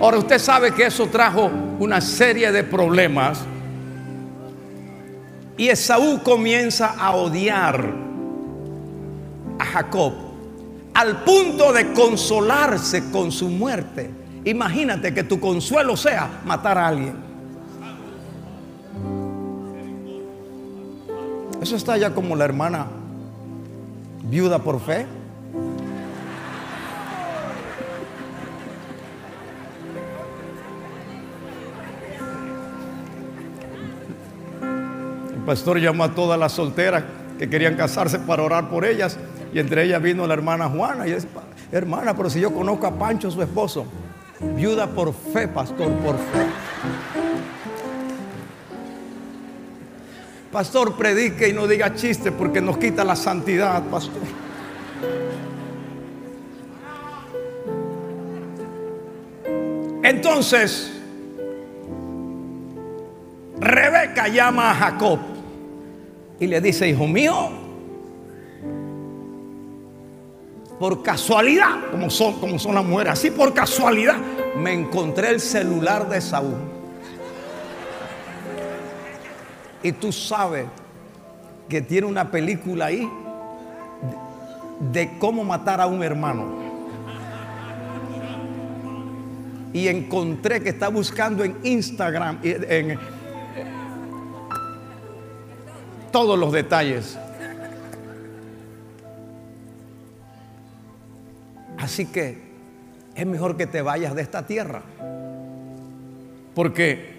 Ahora 0.00 0.18
usted 0.18 0.38
sabe 0.38 0.72
que 0.72 0.86
eso 0.86 1.06
trajo 1.06 1.50
una 1.78 2.00
serie 2.00 2.52
de 2.52 2.64
problemas. 2.64 3.40
Y 5.56 5.68
Esaú 5.68 6.22
comienza 6.22 6.94
a 6.98 7.12
odiar 7.12 8.07
a 9.58 9.64
Jacob 9.64 10.28
al 10.98 11.22
punto 11.22 11.72
de 11.72 11.92
consolarse 11.92 13.10
con 13.12 13.30
su 13.30 13.48
muerte. 13.48 14.10
Imagínate 14.44 15.14
que 15.14 15.22
tu 15.22 15.38
consuelo 15.38 15.96
sea 15.96 16.40
matar 16.44 16.76
a 16.76 16.88
alguien. 16.88 17.14
Eso 21.62 21.76
está 21.76 21.96
ya 21.96 22.12
como 22.12 22.34
la 22.34 22.44
hermana 22.44 22.86
viuda 24.24 24.58
por 24.58 24.80
fe. 24.80 25.06
El 35.32 35.44
pastor 35.46 35.78
llamó 35.78 36.02
a 36.02 36.14
todas 36.14 36.36
las 36.36 36.50
solteras 36.50 37.04
que 37.38 37.48
querían 37.48 37.76
casarse 37.76 38.18
para 38.18 38.42
orar 38.42 38.68
por 38.68 38.84
ellas 38.84 39.16
y 39.52 39.58
entre 39.58 39.84
ellas 39.84 40.02
vino 40.02 40.26
la 40.26 40.34
hermana 40.34 40.68
Juana 40.68 41.06
y 41.06 41.12
dice, 41.12 41.28
hermana, 41.72 42.14
pero 42.14 42.28
si 42.28 42.40
yo 42.40 42.52
conozco 42.52 42.86
a 42.86 42.98
Pancho, 42.98 43.30
su 43.30 43.42
esposo, 43.42 43.86
viuda 44.56 44.86
por 44.86 45.12
fe, 45.12 45.48
pastor, 45.48 45.90
por 45.98 46.16
fe. 46.16 46.46
Pastor, 50.52 50.96
predique 50.96 51.48
y 51.48 51.52
no 51.52 51.66
diga 51.66 51.94
chiste 51.94 52.32
porque 52.32 52.60
nos 52.60 52.78
quita 52.78 53.04
la 53.04 53.16
santidad, 53.16 53.82
pastor. 53.84 54.22
Entonces, 60.02 60.90
Rebeca 63.60 64.28
llama 64.28 64.70
a 64.70 64.74
Jacob 64.74 65.18
y 66.40 66.46
le 66.46 66.60
dice, 66.60 66.88
hijo 66.88 67.06
mío, 67.06 67.67
por 70.78 71.02
casualidad, 71.02 71.90
como 71.90 72.08
son, 72.10 72.38
como 72.40 72.58
son 72.58 72.74
las 72.74 72.84
mujeres, 72.84 73.14
así 73.14 73.30
por 73.30 73.52
casualidad, 73.52 74.16
me 74.56 74.72
encontré 74.72 75.30
el 75.30 75.40
celular 75.40 76.08
de 76.08 76.20
Saúl. 76.20 76.56
Y 79.82 79.92
tú 79.92 80.12
sabes 80.12 80.66
que 81.68 81.80
tiene 81.80 82.06
una 82.06 82.30
película 82.30 82.86
ahí 82.86 83.08
de, 84.92 85.18
cómo 85.18 85.44
matar 85.44 85.80
a 85.80 85.86
un 85.86 86.02
hermano 86.02 86.68
y 89.72 89.88
encontré 89.88 90.62
que 90.62 90.70
está 90.70 90.88
buscando 90.88 91.44
en 91.44 91.56
Instagram, 91.62 92.38
en, 92.42 92.98
todos 96.10 96.38
los 96.38 96.52
detalles. 96.52 97.18
Así 101.88 102.04
que 102.04 102.36
es 103.14 103.26
mejor 103.26 103.56
que 103.56 103.66
te 103.66 103.80
vayas 103.80 104.14
de 104.14 104.20
esta 104.20 104.46
tierra. 104.46 104.82
Porque 106.54 107.16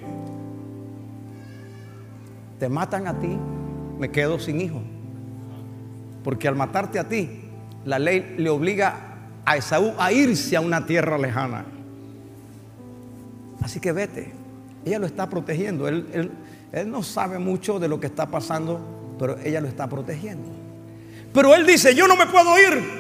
te 2.60 2.70
matan 2.70 3.08
a 3.08 3.20
ti, 3.20 3.36
me 3.98 4.12
quedo 4.12 4.38
sin 4.38 4.62
hijo. 4.62 4.80
Porque 6.24 6.48
al 6.48 6.56
matarte 6.56 7.00
a 7.00 7.10
ti, 7.10 7.50
la 7.84 7.98
ley 7.98 8.36
le 8.38 8.48
obliga 8.52 9.16
a 9.44 9.58
Esaú 9.58 9.96
a 9.98 10.12
irse 10.12 10.56
a 10.56 10.62
una 10.62 10.86
tierra 10.86 11.18
lejana. 11.18 11.66
Así 13.64 13.80
que 13.80 13.92
vete. 13.92 14.32
Ella 14.86 15.00
lo 15.00 15.08
está 15.08 15.28
protegiendo. 15.32 15.88
Él, 15.88 16.32
no 16.86 17.02
sabe 17.02 17.40
mucho 17.40 17.80
de 17.80 17.88
lo 17.88 18.00
que 18.00 18.06
está 18.06 18.28
pasando, 18.28 19.16
pero 19.18 19.36
ella 19.40 19.62
lo 19.62 19.68
está 19.68 19.90
protegiendo. 19.90 20.48
Pero 21.34 21.56
él 21.56 21.66
dice, 21.66 21.96
yo 21.96 22.08
no 22.08 22.16
me 22.16 22.28
puedo 22.28 22.56
ir. 22.60 22.99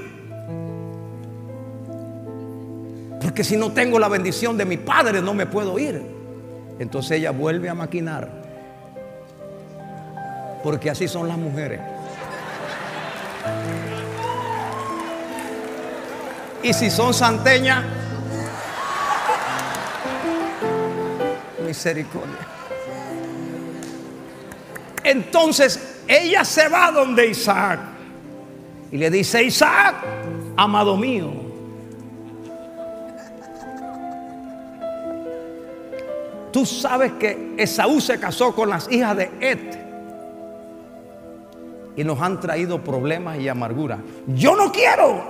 Porque 3.29 3.43
si 3.43 3.57
no 3.57 3.71
tengo 3.71 3.99
la 3.99 4.07
bendición 4.07 4.57
de 4.57 4.65
mi 4.65 4.77
padre, 4.77 5.21
no 5.21 5.35
me 5.35 5.45
puedo 5.45 5.77
ir. 5.77 6.03
Entonces 6.79 7.19
ella 7.19 7.29
vuelve 7.29 7.69
a 7.69 7.75
maquinar. 7.75 8.27
Porque 10.63 10.89
así 10.89 11.07
son 11.07 11.27
las 11.27 11.37
mujeres. 11.37 11.79
Y 16.63 16.73
si 16.73 16.89
son 16.89 17.13
santeñas, 17.13 17.85
misericordia. 21.63 22.47
Entonces 25.03 26.01
ella 26.07 26.43
se 26.43 26.67
va 26.67 26.91
donde 26.91 27.27
Isaac 27.27 27.79
y 28.91 28.97
le 28.97 29.11
dice, 29.11 29.43
Isaac, 29.43 29.97
amado 30.57 30.97
mío, 30.97 31.48
tú 36.51 36.65
sabes 36.65 37.13
que 37.13 37.55
Esaú 37.57 37.99
se 38.01 38.19
casó 38.19 38.53
con 38.53 38.69
las 38.69 38.91
hijas 38.91 39.15
de 39.17 39.31
Et 39.39 39.79
y 41.95 42.03
nos 42.03 42.21
han 42.21 42.39
traído 42.39 42.81
problemas 42.81 43.39
y 43.39 43.49
amargura. 43.49 43.99
Yo 44.27 44.55
no 44.55 44.71
quiero 44.71 45.21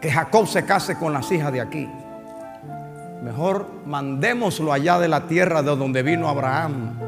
que 0.00 0.10
Jacob 0.10 0.48
se 0.48 0.64
case 0.64 0.98
con 0.98 1.12
las 1.12 1.30
hijas 1.30 1.52
de 1.52 1.60
aquí. 1.60 1.88
Mejor 3.22 3.66
mandémoslo 3.86 4.72
allá 4.72 4.98
de 4.98 5.08
la 5.08 5.28
tierra 5.28 5.62
de 5.62 5.76
donde 5.76 6.02
vino 6.02 6.28
Abraham. 6.28 6.98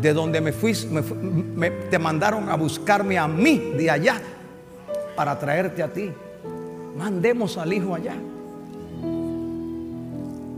De 0.00 0.12
donde 0.12 0.40
me 0.40 0.52
fui, 0.52 0.72
te 1.90 1.98
mandaron 1.98 2.48
a 2.48 2.56
buscarme 2.56 3.18
a 3.18 3.28
mí 3.28 3.74
de 3.76 3.90
allá 3.90 4.20
para 5.14 5.38
traerte 5.38 5.82
a 5.82 5.92
ti. 5.92 6.10
Mandemos 6.96 7.58
al 7.58 7.72
hijo 7.72 7.94
allá. 7.94 8.14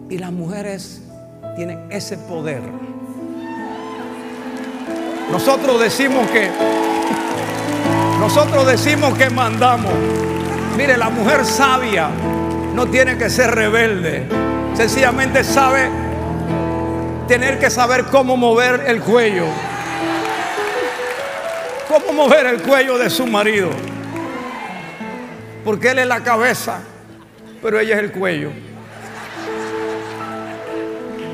Y 0.08 0.18
las 0.18 0.30
mujeres 0.30 1.02
tienen 1.56 1.86
ese 1.90 2.16
poder. 2.16 2.62
Nosotros 5.30 5.80
decimos 5.80 6.30
que 6.30 6.48
nosotros 8.20 8.66
decimos 8.66 9.16
que 9.18 9.28
mandamos. 9.30 9.92
Mire, 10.76 10.96
la 10.96 11.10
mujer 11.10 11.44
sabia 11.44 12.08
no 12.74 12.86
tiene 12.86 13.18
que 13.18 13.28
ser 13.28 13.54
rebelde. 13.54 14.24
Sencillamente 14.74 15.42
sabe 15.42 15.88
tener 17.26 17.58
que 17.58 17.70
saber 17.70 18.04
cómo 18.04 18.36
mover 18.36 18.84
el 18.86 19.00
cuello. 19.00 19.46
Cómo 21.88 22.12
mover 22.12 22.46
el 22.46 22.62
cuello 22.62 22.98
de 22.98 23.10
su 23.10 23.26
marido. 23.26 23.70
Porque 25.64 25.90
él 25.90 25.98
es 25.98 26.06
la 26.06 26.20
cabeza, 26.22 26.80
pero 27.62 27.80
ella 27.80 27.96
es 27.96 28.02
el 28.02 28.12
cuello. 28.12 28.50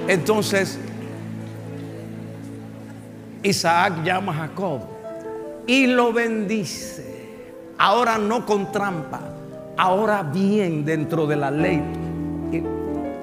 Entonces, 0.09 0.79
Isaac 3.43 4.05
llama 4.05 4.33
a 4.33 4.49
Jacob 4.49 4.81
y 5.67 5.87
lo 5.87 6.13
bendice. 6.13 7.13
Ahora 7.79 8.19
no 8.19 8.47
con 8.47 8.71
trampa, 8.71 9.21
ahora 9.77 10.23
bien 10.23 10.85
dentro 10.85 11.27
de 11.27 11.37
la 11.37 11.51
ley. 11.51 11.83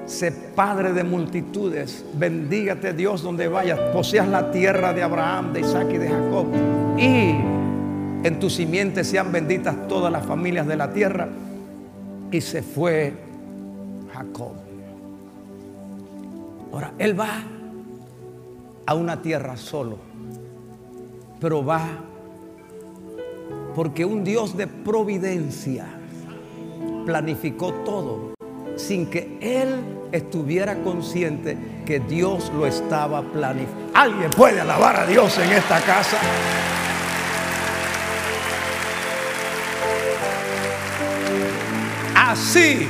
sé 0.06 0.32
padre 0.32 0.92
de 0.92 1.04
multitudes. 1.04 2.04
Bendígate 2.14 2.92
Dios 2.92 3.22
donde 3.22 3.48
vayas. 3.48 3.78
Poseas 3.92 4.28
la 4.28 4.50
tierra 4.50 4.92
de 4.92 5.02
Abraham, 5.02 5.52
de 5.52 5.60
Isaac 5.60 5.86
y 5.92 5.98
de 5.98 6.08
Jacob. 6.08 6.46
Y 6.98 7.36
en 8.26 8.38
tu 8.40 8.50
simiente 8.50 9.04
sean 9.04 9.30
benditas 9.30 9.88
todas 9.88 10.12
las 10.12 10.26
familias 10.26 10.66
de 10.66 10.76
la 10.76 10.92
tierra. 10.92 11.28
Y 12.32 12.40
se 12.40 12.62
fue 12.62 13.14
Jacob. 14.12 14.69
Ahora, 16.72 16.92
él 16.98 17.18
va 17.18 17.42
a 18.86 18.94
una 18.94 19.22
tierra 19.22 19.56
solo. 19.56 19.98
Pero 21.40 21.64
va 21.64 21.86
porque 23.74 24.04
un 24.04 24.24
Dios 24.24 24.56
de 24.56 24.66
providencia 24.66 25.86
planificó 27.06 27.72
todo 27.84 28.34
sin 28.76 29.06
que 29.06 29.38
él 29.40 29.80
estuviera 30.12 30.82
consciente 30.82 31.56
que 31.86 32.00
Dios 32.00 32.50
lo 32.54 32.66
estaba 32.66 33.22
planificando. 33.22 33.90
¿Alguien 33.94 34.30
puede 34.30 34.60
alabar 34.60 34.96
a 34.96 35.06
Dios 35.06 35.38
en 35.38 35.52
esta 35.52 35.80
casa? 35.80 36.18
Así 42.14 42.86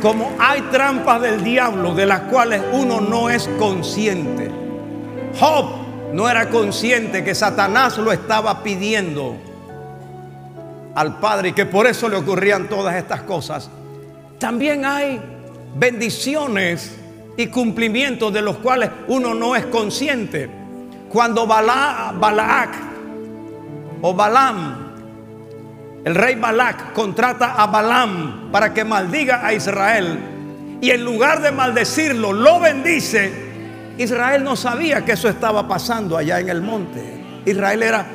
como 0.00 0.32
hay 0.38 0.62
trampas 0.72 1.22
del 1.22 1.42
diablo 1.42 1.94
de 1.94 2.06
las 2.06 2.20
cuales 2.22 2.62
uno 2.72 3.00
no 3.00 3.30
es 3.30 3.48
consciente. 3.58 4.50
Job 5.38 5.66
no 6.12 6.28
era 6.28 6.48
consciente 6.48 7.24
que 7.24 7.34
Satanás 7.34 7.98
lo 7.98 8.12
estaba 8.12 8.62
pidiendo 8.62 9.36
al 10.94 11.18
Padre 11.18 11.50
y 11.50 11.52
que 11.52 11.66
por 11.66 11.86
eso 11.86 12.08
le 12.08 12.16
ocurrían 12.16 12.68
todas 12.68 12.96
estas 12.96 13.22
cosas. 13.22 13.68
También 14.38 14.84
hay 14.84 15.20
bendiciones 15.74 16.96
y 17.36 17.48
cumplimientos 17.48 18.32
de 18.32 18.40
los 18.40 18.56
cuales 18.56 18.90
uno 19.08 19.34
no 19.34 19.54
es 19.54 19.66
consciente. 19.66 20.48
Cuando 21.10 21.46
Balaak 21.46 22.70
o 24.00 24.14
Balaam, 24.14 24.85
el 26.06 26.14
rey 26.14 26.36
Balac 26.36 26.92
contrata 26.92 27.54
a 27.54 27.66
Balaam 27.66 28.52
para 28.52 28.72
que 28.72 28.84
maldiga 28.84 29.44
a 29.44 29.52
Israel 29.52 30.16
y 30.80 30.90
en 30.90 31.04
lugar 31.04 31.42
de 31.42 31.50
maldecirlo, 31.50 32.32
lo 32.32 32.60
bendice, 32.60 33.32
Israel 33.98 34.44
no 34.44 34.54
sabía 34.54 35.04
que 35.04 35.12
eso 35.12 35.28
estaba 35.28 35.66
pasando 35.66 36.16
allá 36.16 36.38
en 36.38 36.48
el 36.48 36.62
monte. 36.62 37.42
Israel 37.44 37.82
era 37.82 38.06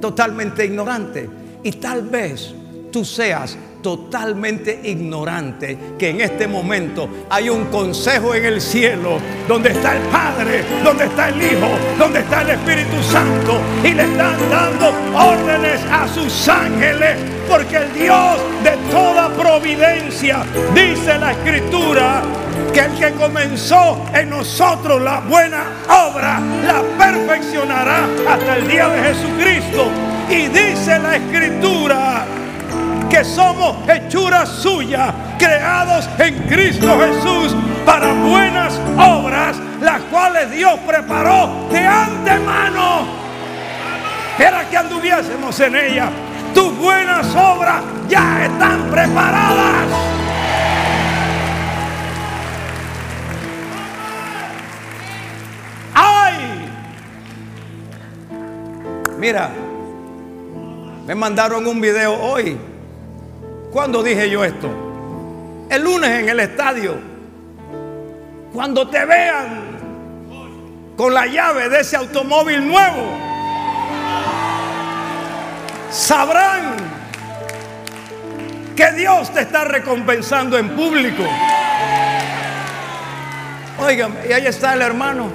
totalmente 0.00 0.64
ignorante. 0.64 1.28
Y 1.62 1.72
tal 1.72 2.00
vez 2.02 2.54
tú 2.90 3.04
seas 3.04 3.58
totalmente 3.82 4.80
ignorante 4.84 5.76
que 5.98 6.10
en 6.10 6.20
este 6.20 6.46
momento 6.46 7.08
hay 7.28 7.50
un 7.50 7.64
consejo 7.66 8.34
en 8.34 8.44
el 8.44 8.60
cielo 8.60 9.18
donde 9.48 9.70
está 9.70 9.96
el 9.96 10.02
Padre, 10.04 10.64
donde 10.84 11.04
está 11.04 11.28
el 11.28 11.42
Hijo, 11.42 11.68
donde 11.98 12.20
está 12.20 12.42
el 12.42 12.50
Espíritu 12.50 13.02
Santo 13.02 13.60
y 13.84 13.92
le 13.92 14.04
están 14.04 14.36
dando 14.50 14.92
órdenes 15.14 15.80
a 15.90 16.06
sus 16.08 16.48
ángeles 16.48 17.16
porque 17.48 17.76
el 17.76 17.92
Dios 17.92 18.38
de 18.62 18.76
toda 18.90 19.28
providencia 19.30 20.44
dice 20.74 21.18
la 21.18 21.32
escritura 21.32 22.22
que 22.72 22.80
el 22.80 22.94
que 22.94 23.12
comenzó 23.12 24.02
en 24.14 24.30
nosotros 24.30 25.02
la 25.02 25.20
buena 25.20 25.64
obra 25.88 26.40
la 26.64 26.82
perfeccionará 26.98 28.06
hasta 28.28 28.56
el 28.56 28.68
día 28.68 28.88
de 28.88 29.02
Jesucristo. 29.02 29.90
Y 30.30 30.48
dice 30.48 30.98
la 30.98 31.16
escritura 31.16 32.24
que 33.12 33.22
somos 33.26 33.76
hechuras 33.86 34.48
suyas, 34.48 35.12
creados 35.38 36.08
en 36.18 36.34
Cristo 36.48 36.98
Jesús 36.98 37.54
para 37.84 38.10
buenas 38.10 38.80
obras, 38.96 39.58
las 39.82 40.00
cuales 40.04 40.50
Dios 40.50 40.80
preparó 40.86 41.68
de 41.70 41.86
antemano. 41.86 43.06
Era 44.38 44.66
que 44.66 44.78
anduviésemos 44.78 45.60
en 45.60 45.76
ella. 45.76 46.08
Tus 46.54 46.74
buenas 46.78 47.26
obras 47.36 47.82
ya 48.08 48.46
están 48.46 48.90
preparadas. 48.90 49.88
¡Ay! 55.92 56.70
Mira, 59.18 59.50
me 61.06 61.14
mandaron 61.14 61.66
un 61.66 61.78
video 61.78 62.14
hoy. 62.14 62.71
¿Cuándo 63.72 64.02
dije 64.02 64.28
yo 64.28 64.44
esto? 64.44 64.68
El 65.70 65.82
lunes 65.82 66.10
en 66.10 66.28
el 66.28 66.40
estadio. 66.40 66.94
Cuando 68.52 68.86
te 68.86 69.02
vean 69.06 69.62
con 70.94 71.14
la 71.14 71.24
llave 71.26 71.70
de 71.70 71.80
ese 71.80 71.96
automóvil 71.96 72.68
nuevo, 72.68 73.16
sabrán 75.90 76.76
que 78.76 78.92
Dios 78.92 79.32
te 79.32 79.40
está 79.40 79.64
recompensando 79.64 80.58
en 80.58 80.68
público. 80.76 81.22
Oigan, 83.78 84.18
y 84.28 84.32
ahí 84.34 84.46
está 84.46 84.74
el 84.74 84.82
hermano. 84.82 85.30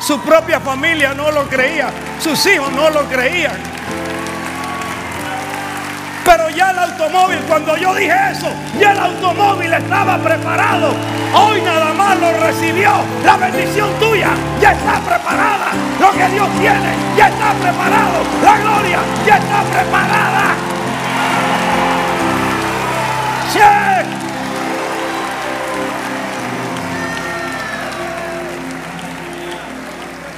Su 0.00 0.18
propia 0.22 0.58
familia 0.58 1.12
no 1.12 1.30
lo 1.30 1.46
creía, 1.48 1.90
sus 2.18 2.46
hijos 2.46 2.72
no 2.72 2.88
lo 2.88 3.04
creían. 3.04 3.58
Pero 6.30 6.48
ya 6.48 6.70
el 6.70 6.78
automóvil, 6.78 7.40
cuando 7.48 7.76
yo 7.76 7.92
dije 7.92 8.14
eso, 8.30 8.46
ya 8.78 8.92
el 8.92 9.00
automóvil 9.00 9.72
estaba 9.72 10.16
preparado. 10.18 10.94
Hoy 11.34 11.60
nada 11.60 11.92
más 11.92 12.16
lo 12.20 12.32
recibió. 12.34 12.92
La 13.24 13.36
bendición 13.36 13.90
tuya 13.98 14.28
ya 14.60 14.70
está 14.70 15.00
preparada. 15.00 15.72
Lo 15.98 16.12
que 16.12 16.28
Dios 16.28 16.48
tiene 16.60 16.94
ya 17.16 17.30
está 17.30 17.52
preparado. 17.54 18.22
La 18.44 18.58
gloria 18.60 19.00
ya 19.26 19.38
está 19.38 19.62
preparada. 19.62 20.54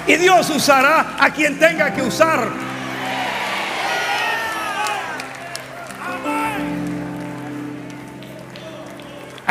Y 0.06 0.16
Dios 0.16 0.48
usará 0.48 1.16
a 1.18 1.28
quien 1.28 1.58
tenga 1.58 1.92
que 1.92 2.00
usar. 2.00 2.71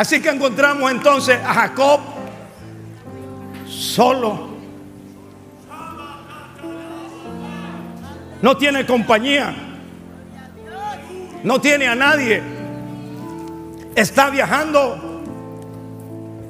Así 0.02 0.20
que 0.20 0.30
encontramos 0.30 0.90
entonces 0.90 1.38
a 1.44 1.54
Jacob 1.54 2.00
solo. 3.68 4.48
No 8.42 8.56
tiene 8.56 8.84
compañía. 8.84 9.54
No 11.44 11.60
tiene 11.60 11.86
a 11.86 11.94
nadie. 11.94 12.42
Está 13.94 14.28
viajando 14.30 15.22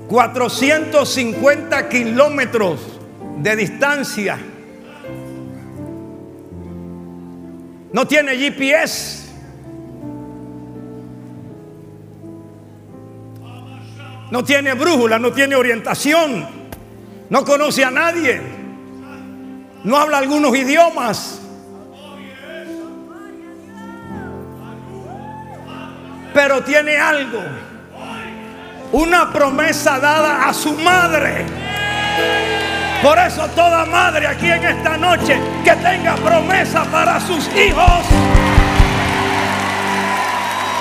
450 0.09 1.91
kilómetros 1.91 2.81
de 3.37 3.55
distancia. 3.55 4.39
No 7.93 8.07
tiene 8.07 8.35
GPS. 8.35 9.22
No 14.33 14.43
tiene 14.43 14.73
brújula, 14.73 15.19
no 15.19 15.31
tiene 15.31 15.55
orientación. 15.55 16.49
No 17.29 17.45
conoce 17.45 17.85
a 17.85 17.91
nadie. 17.91 18.41
No 19.85 19.99
habla 19.99 20.17
algunos 20.17 20.57
idiomas. 20.57 21.39
Pero 26.33 26.63
tiene 26.63 26.97
algo. 26.97 27.43
Una 28.93 29.31
promesa 29.31 29.99
dada 29.99 30.49
a 30.49 30.55
su 30.55 30.73
madre. 30.79 31.45
Por 33.03 33.19
eso 33.19 33.47
toda 33.49 33.85
madre 33.85 34.29
aquí 34.29 34.51
en 34.51 34.65
esta 34.65 34.97
noche 34.97 35.39
que 35.63 35.73
tenga 35.73 36.15
promesa 36.15 36.85
para 36.85 37.21
sus 37.21 37.47
hijos. 37.55 38.07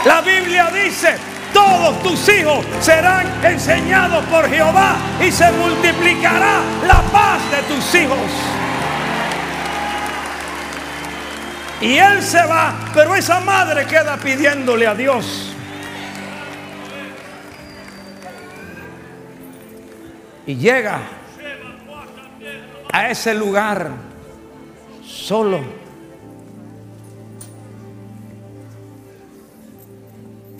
La 0.06 0.22
Biblia 0.22 0.72
dice, 0.74 1.31
todos 1.54 2.02
tus 2.04 2.30
hijos 2.30 2.66
serán 2.80 3.26
enseñados 3.44 4.24
por 4.26 4.50
Jehová 4.50 4.96
y 5.26 5.32
se 5.32 5.52
multiplicará 5.52 6.62
la 6.86 7.02
paz 7.12 7.40
de 7.52 7.62
tus 7.74 7.96
hijos. 7.96 8.18
Y 11.82 11.98
él 11.98 12.22
se 12.22 12.46
va, 12.46 12.76
pero 12.94 13.16
esa 13.16 13.40
madre 13.40 13.86
queda 13.88 14.18
pidiéndole 14.18 14.86
a 14.86 14.94
Dios. 14.94 15.52
Y 20.46 20.56
llega 20.56 21.00
a 22.92 23.10
ese 23.10 23.34
lugar 23.34 23.90
solo. 25.04 25.81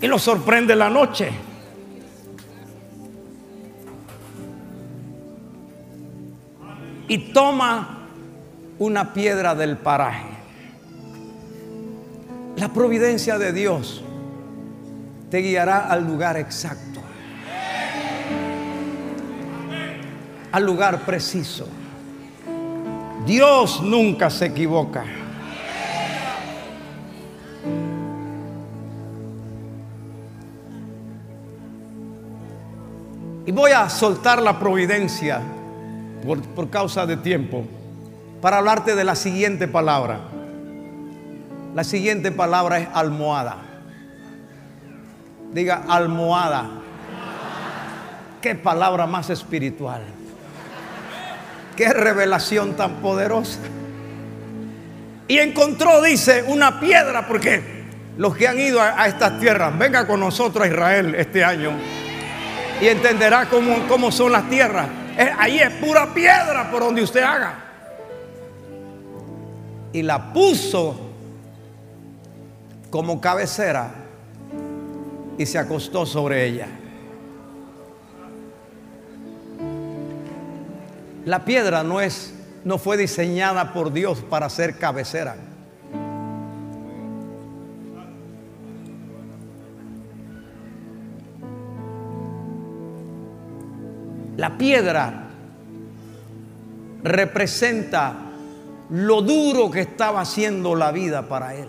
Y 0.02 0.08
lo 0.08 0.18
sorprende 0.18 0.74
la 0.74 0.90
noche. 0.90 1.30
Y 7.06 7.32
toma 7.32 8.08
una 8.80 9.12
piedra 9.12 9.54
del 9.54 9.76
paraje. 9.76 10.26
La 12.56 12.68
providencia 12.68 13.38
de 13.38 13.52
Dios 13.52 14.02
te 15.30 15.38
guiará 15.38 15.86
al 15.86 16.04
lugar 16.04 16.36
exacto. 16.36 17.00
Al 20.50 20.66
lugar 20.66 21.02
preciso. 21.02 21.68
Dios 23.24 23.80
nunca 23.82 24.30
se 24.30 24.46
equivoca. 24.46 25.21
A 33.72 33.88
soltar 33.88 34.42
la 34.42 34.58
providencia 34.58 35.40
por, 36.24 36.40
por, 36.42 36.70
causa 36.70 37.06
de 37.06 37.16
tiempo 37.16 37.64
para 38.40 38.58
hablarte 38.58 38.94
de 38.94 39.04
la 39.04 39.14
siguiente 39.14 39.68
palabra. 39.68 40.20
La 41.74 41.84
siguiente 41.84 42.30
palabra 42.30 42.78
es 42.78 42.88
almohada. 42.92 43.56
Diga 45.52 45.84
almohada. 45.88 46.70
Qué 48.40 48.54
palabra 48.54 49.06
más 49.06 49.30
espiritual. 49.30 50.02
Qué 51.76 51.92
revelación 51.92 52.74
tan 52.74 52.96
poderosa. 52.96 53.60
Y 55.28 55.38
encontró, 55.38 56.02
dice, 56.02 56.44
una 56.48 56.80
piedra, 56.80 57.26
porque 57.26 57.84
los 58.18 58.36
que 58.36 58.48
han 58.48 58.58
ido 58.58 58.80
a, 58.80 59.00
a 59.00 59.06
estas 59.06 59.38
tierras, 59.40 59.76
venga 59.78 60.06
con 60.06 60.20
nosotros 60.20 60.64
a 60.64 60.68
Israel 60.68 61.14
este 61.14 61.44
año 61.44 61.72
y 62.82 62.88
entenderá 62.88 63.48
cómo, 63.48 63.86
cómo 63.86 64.10
son 64.10 64.32
las 64.32 64.50
tierras. 64.50 64.88
ahí 65.38 65.60
es 65.60 65.70
pura 65.74 66.12
piedra 66.12 66.68
por 66.68 66.82
donde 66.82 67.00
usted 67.00 67.22
haga. 67.22 67.54
Y 69.92 70.02
la 70.02 70.32
puso 70.32 70.96
como 72.90 73.20
cabecera 73.20 73.88
y 75.38 75.46
se 75.46 75.58
acostó 75.58 76.04
sobre 76.04 76.44
ella. 76.44 76.66
La 81.24 81.44
piedra 81.44 81.84
no 81.84 82.00
es 82.00 82.34
no 82.64 82.78
fue 82.78 82.96
diseñada 82.96 83.72
por 83.72 83.92
Dios 83.92 84.24
para 84.28 84.50
ser 84.50 84.76
cabecera. 84.76 85.36
La 94.42 94.58
piedra 94.58 95.28
representa 97.04 98.12
lo 98.90 99.22
duro 99.22 99.70
que 99.70 99.82
estaba 99.82 100.22
haciendo 100.22 100.74
la 100.74 100.90
vida 100.90 101.28
para 101.28 101.54
él. 101.54 101.68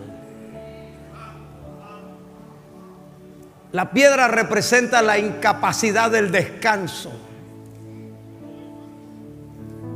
La 3.70 3.92
piedra 3.92 4.26
representa 4.26 5.02
la 5.02 5.18
incapacidad 5.18 6.10
del 6.10 6.32
descanso. 6.32 7.12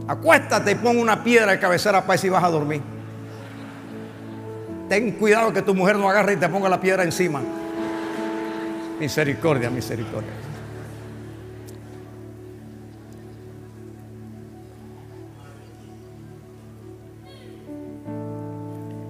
Acuéstate 0.07 0.71
y 0.71 0.75
pon 0.77 0.99
una 0.99 1.25
piedra 1.25 1.51
de 1.51 1.59
cabecera 1.59 2.07
para 2.07 2.17
si 2.17 2.29
vas 2.29 2.45
a 2.45 2.49
dormir. 2.49 2.81
Ten 4.89 5.11
cuidado 5.19 5.53
que 5.53 5.63
tu 5.63 5.75
mujer 5.75 5.97
no 5.97 6.09
agarre 6.09 6.35
y 6.35 6.37
te 6.37 6.49
ponga 6.49 6.69
la 6.69 6.81
piedra 6.81 7.03
encima. 7.03 7.43
Misericordia, 9.01 9.69
misericordia. 9.69 10.48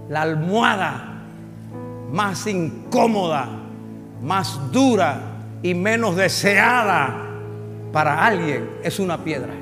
La 0.08 0.22
almohada 0.22 1.18
más 2.10 2.46
incómoda, 2.46 3.48
más 4.22 4.72
dura 4.72 5.20
y 5.62 5.74
menos 5.74 6.16
deseada 6.16 7.26
para 7.92 8.24
alguien 8.24 8.70
es 8.82 8.98
una 8.98 9.22
piedra. 9.22 9.54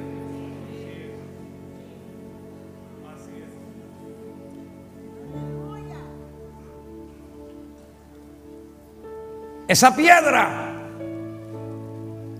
Esa 9.68 9.96
piedra 9.96 10.74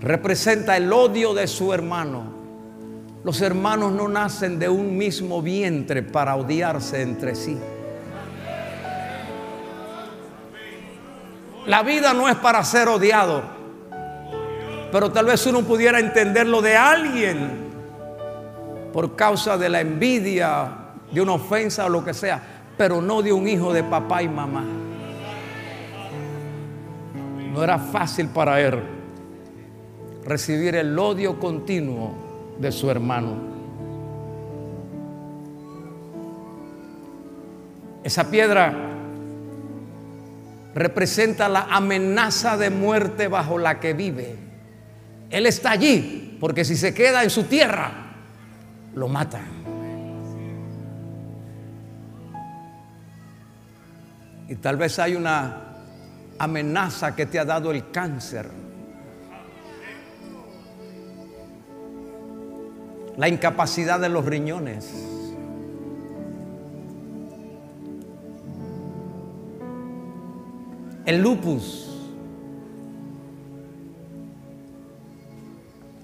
representa 0.01 0.77
el 0.77 0.93
odio 0.93 1.35
de 1.35 1.49
su 1.49 1.73
hermano. 1.73 2.37
Los 3.25 3.41
hermanos 3.41 3.91
no 3.91 4.07
nacen 4.07 4.61
de 4.61 4.69
un 4.69 4.97
mismo 4.97 5.43
vientre 5.43 6.05
para 6.05 6.37
odiarse 6.37 7.03
entre 7.03 7.35
sí. 7.35 7.59
La 11.67 11.83
vida 11.83 12.15
no 12.15 12.29
es 12.29 12.37
para 12.37 12.63
ser 12.63 12.87
odiado, 12.89 13.43
pero 14.93 15.11
tal 15.11 15.27
vez 15.27 15.45
uno 15.47 15.63
pudiera 15.63 15.99
entenderlo 15.99 16.63
de 16.63 16.77
alguien 16.77 17.67
por 18.93 19.17
causa 19.17 19.59
de 19.59 19.69
la 19.69 19.81
envidia, 19.81 20.71
de 21.11 21.21
una 21.21 21.33
ofensa 21.33 21.87
o 21.87 21.89
lo 21.89 22.05
que 22.05 22.15
sea, 22.15 22.41
pero 22.79 23.03
no 23.03 23.21
de 23.21 23.33
un 23.33 23.49
hijo 23.49 23.73
de 23.73 23.83
papá 23.83 24.23
y 24.23 24.29
mamá. 24.29 24.65
No 27.53 27.65
era 27.65 27.79
fácil 27.79 28.29
para 28.29 28.61
él 28.61 28.81
recibir 30.25 30.77
el 30.77 30.97
odio 30.99 31.41
continuo 31.41 32.15
de 32.59 32.71
su 32.71 32.89
hermano. 32.91 33.35
Esa 38.05 38.31
piedra 38.31 38.96
representa 40.77 41.49
la 41.49 41.63
amenaza 41.71 42.59
de 42.59 42.69
muerte 42.69 43.29
bajo 43.29 43.59
la 43.59 43.81
que 43.81 43.95
vive. 43.95 44.37
Él 45.31 45.47
está 45.47 45.71
allí 45.71 46.37
porque 46.39 46.67
si 46.67 46.77
se 46.77 46.93
queda 46.93 47.25
en 47.25 47.31
su 47.31 47.45
tierra, 47.45 47.91
lo 48.95 49.09
matan. 49.09 49.47
Y 54.49 54.55
tal 54.57 54.77
vez 54.77 54.99
hay 54.99 55.17
una 55.17 55.63
amenaza 56.39 57.17
que 57.17 57.25
te 57.25 57.39
ha 57.39 57.47
dado 57.47 57.71
el 57.71 57.91
cáncer. 57.91 58.47
La 63.17 63.29
incapacidad 63.29 63.99
de 63.99 64.11
los 64.11 64.27
riñones. 64.27 65.16
El 71.07 71.23
lupus. 71.23 71.85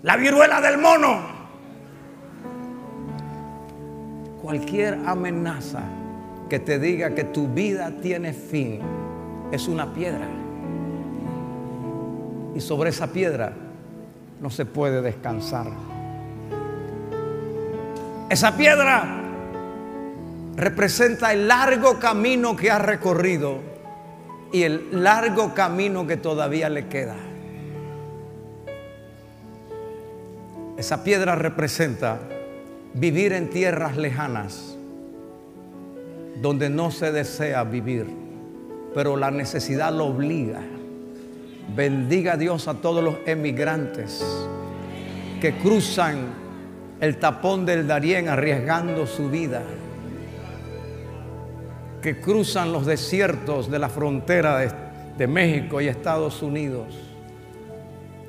La 0.04 0.16
viruela 0.16 0.60
del 0.60 0.78
mono. 0.78 1.42
Cualquier 4.40 5.00
amenaza 5.04 5.82
que 6.48 6.60
te 6.60 6.78
diga 6.78 7.16
que 7.16 7.24
tu 7.24 7.48
vida 7.48 7.90
tiene 8.00 8.32
fin 8.32 8.80
es 9.50 9.66
una 9.66 9.92
piedra. 9.92 10.28
Y 12.54 12.60
sobre 12.60 12.90
esa 12.90 13.08
piedra 13.08 13.52
no 14.40 14.50
se 14.50 14.66
puede 14.66 15.02
descansar. 15.02 15.66
Esa 18.30 18.56
piedra 18.56 19.20
representa 20.54 21.32
el 21.32 21.48
largo 21.48 21.98
camino 21.98 22.54
que 22.54 22.70
ha 22.70 22.78
recorrido 22.78 23.71
y 24.52 24.62
el 24.62 25.02
largo 25.02 25.54
camino 25.54 26.06
que 26.06 26.16
todavía 26.16 26.68
le 26.68 26.88
queda. 26.88 27.16
Esa 30.76 31.04
piedra 31.04 31.34
representa 31.34 32.20
vivir 32.94 33.32
en 33.32 33.50
tierras 33.50 33.96
lejanas 33.96 34.76
donde 36.40 36.68
no 36.68 36.90
se 36.90 37.12
desea 37.12 37.62
vivir 37.64 38.22
pero 38.94 39.16
la 39.16 39.30
necesidad 39.30 39.92
lo 39.92 40.06
obliga. 40.06 40.60
Bendiga 41.74 42.36
Dios 42.36 42.68
a 42.68 42.74
todos 42.74 43.02
los 43.02 43.16
emigrantes 43.26 44.24
que 45.40 45.54
cruzan 45.58 46.42
el 47.00 47.18
tapón 47.18 47.66
del 47.66 47.86
Darién 47.86 48.28
arriesgando 48.28 49.06
su 49.06 49.28
vida, 49.30 49.62
que 52.02 52.20
cruzan 52.20 52.72
los 52.72 52.84
desiertos 52.84 53.70
de 53.70 53.78
la 53.78 53.88
frontera 53.88 54.58
de, 54.58 55.26
México 55.28 55.80
y 55.80 55.86
Estados 55.86 56.42
Unidos. 56.42 56.92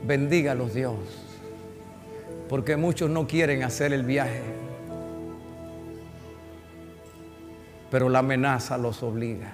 Bendígalos 0.06 0.76
Dios, 0.76 0.94
porque 2.48 2.78
muchos 2.78 3.10
no 3.10 3.26
quieren 3.26 3.64
hacer 3.64 3.92
el 3.94 4.04
viaje, 4.04 4.44
pero 7.90 8.10
la 8.10 8.20
amenaza 8.20 8.78
los 8.78 9.02
obliga. 9.02 9.52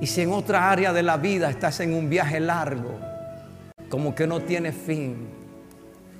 Y 0.00 0.06
si 0.06 0.22
en 0.22 0.32
otra 0.32 0.70
área 0.70 0.94
de 0.94 1.02
la 1.02 1.18
vida 1.18 1.50
estás 1.50 1.80
en 1.80 1.92
un 1.92 2.08
viaje 2.08 2.40
largo, 2.40 2.98
como 3.90 4.14
que 4.14 4.26
no 4.26 4.40
tiene 4.40 4.72
fin, 4.72 5.28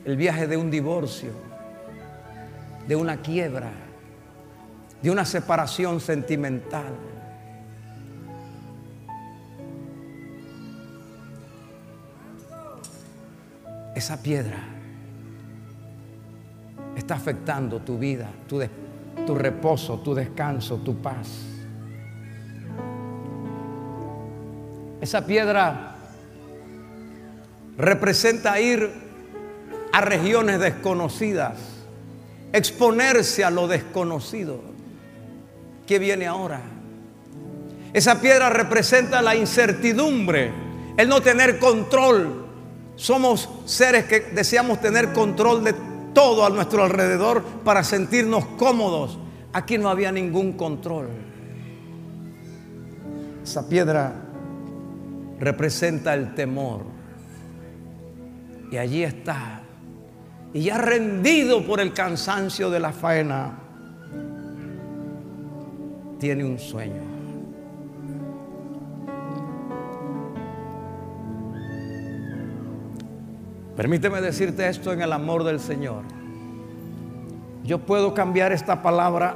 el 0.04 0.16
viaje 0.18 0.46
de 0.46 0.58
un 0.58 0.70
divorcio, 0.70 1.30
de 2.86 2.96
una 2.96 3.22
quiebra, 3.22 3.72
de 5.02 5.10
una 5.10 5.24
separación 5.24 6.00
sentimental. 6.00 6.94
Esa 13.94 14.22
piedra 14.22 14.58
está 16.96 17.14
afectando 17.14 17.80
tu 17.80 17.98
vida, 17.98 18.30
tu, 18.48 19.34
reposo, 19.34 19.98
tu 20.00 20.14
descanso, 20.14 20.78
tu 20.78 20.96
paz. 20.96 21.28
Esa 25.00 25.26
piedra 25.26 25.96
representa 27.76 28.60
ir 28.60 28.88
a 29.92 30.00
regiones 30.00 30.60
desconocidas, 30.60 31.58
exponerse 32.52 33.44
a 33.44 33.50
lo 33.50 33.66
desconocido. 33.66 34.71
¿Qué 35.86 35.98
viene 35.98 36.26
ahora? 36.26 36.60
Esa 37.92 38.20
piedra 38.20 38.48
representa 38.48 39.20
la 39.20 39.36
incertidumbre, 39.36 40.50
el 40.96 41.08
no 41.08 41.20
tener 41.20 41.58
control. 41.58 42.46
Somos 42.96 43.48
seres 43.64 44.04
que 44.04 44.20
deseamos 44.20 44.80
tener 44.80 45.12
control 45.12 45.64
de 45.64 45.74
todo 46.14 46.44
a 46.46 46.50
nuestro 46.50 46.84
alrededor 46.84 47.42
para 47.64 47.84
sentirnos 47.84 48.44
cómodos. 48.58 49.18
Aquí 49.52 49.76
no 49.76 49.90
había 49.90 50.12
ningún 50.12 50.52
control. 50.52 51.08
Esa 53.42 53.68
piedra 53.68 54.14
representa 55.38 56.14
el 56.14 56.34
temor. 56.34 56.82
Y 58.70 58.78
allí 58.78 59.02
está. 59.02 59.62
Y 60.54 60.62
ya 60.62 60.78
rendido 60.78 61.66
por 61.66 61.80
el 61.80 61.92
cansancio 61.92 62.70
de 62.70 62.80
la 62.80 62.92
faena, 62.92 63.58
tiene 66.22 66.44
un 66.44 66.56
sueño. 66.56 67.02
Permíteme 73.74 74.20
decirte 74.20 74.68
esto 74.68 74.92
en 74.92 75.02
el 75.02 75.12
amor 75.12 75.42
del 75.42 75.58
Señor. 75.58 76.04
Yo 77.64 77.80
puedo 77.80 78.14
cambiar 78.14 78.52
esta 78.52 78.82
palabra 78.82 79.34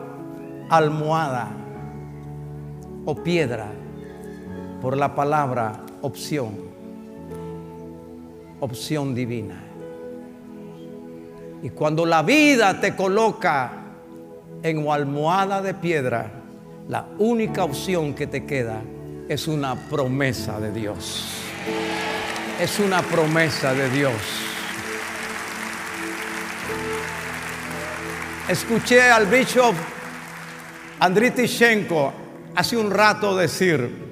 almohada 0.70 1.48
o 3.04 3.16
piedra 3.16 3.66
por 4.80 4.96
la 4.96 5.12
palabra 5.16 5.80
opción, 6.02 6.54
opción 8.60 9.12
divina. 9.12 9.60
Y 11.64 11.70
cuando 11.70 12.06
la 12.06 12.22
vida 12.22 12.80
te 12.80 12.94
coloca 12.94 13.72
en 14.62 14.88
almohada 14.88 15.60
de 15.60 15.74
piedra, 15.74 16.35
la 16.88 17.06
única 17.18 17.64
opción 17.64 18.14
que 18.14 18.26
te 18.26 18.44
queda 18.44 18.80
es 19.28 19.48
una 19.48 19.74
promesa 19.74 20.60
de 20.60 20.72
Dios. 20.72 21.42
Es 22.60 22.78
una 22.78 23.02
promesa 23.02 23.74
de 23.74 23.90
Dios. 23.90 24.14
Escuché 28.48 29.02
al 29.02 29.26
bishop 29.26 29.74
Andriy 31.00 31.32
Tishenko 31.32 32.12
hace 32.54 32.76
un 32.76 32.90
rato 32.90 33.36
decir, 33.36 34.06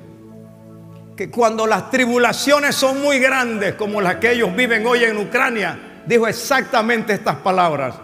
que 1.16 1.30
cuando 1.30 1.66
las 1.66 1.90
tribulaciones 1.90 2.74
son 2.74 3.00
muy 3.00 3.18
grandes, 3.18 3.74
como 3.74 4.00
las 4.00 4.16
que 4.16 4.32
ellos 4.32 4.54
viven 4.54 4.84
hoy 4.86 5.04
en 5.04 5.16
Ucrania, 5.16 6.02
dijo 6.06 6.26
exactamente 6.26 7.14
estas 7.14 7.36
palabras. 7.36 7.94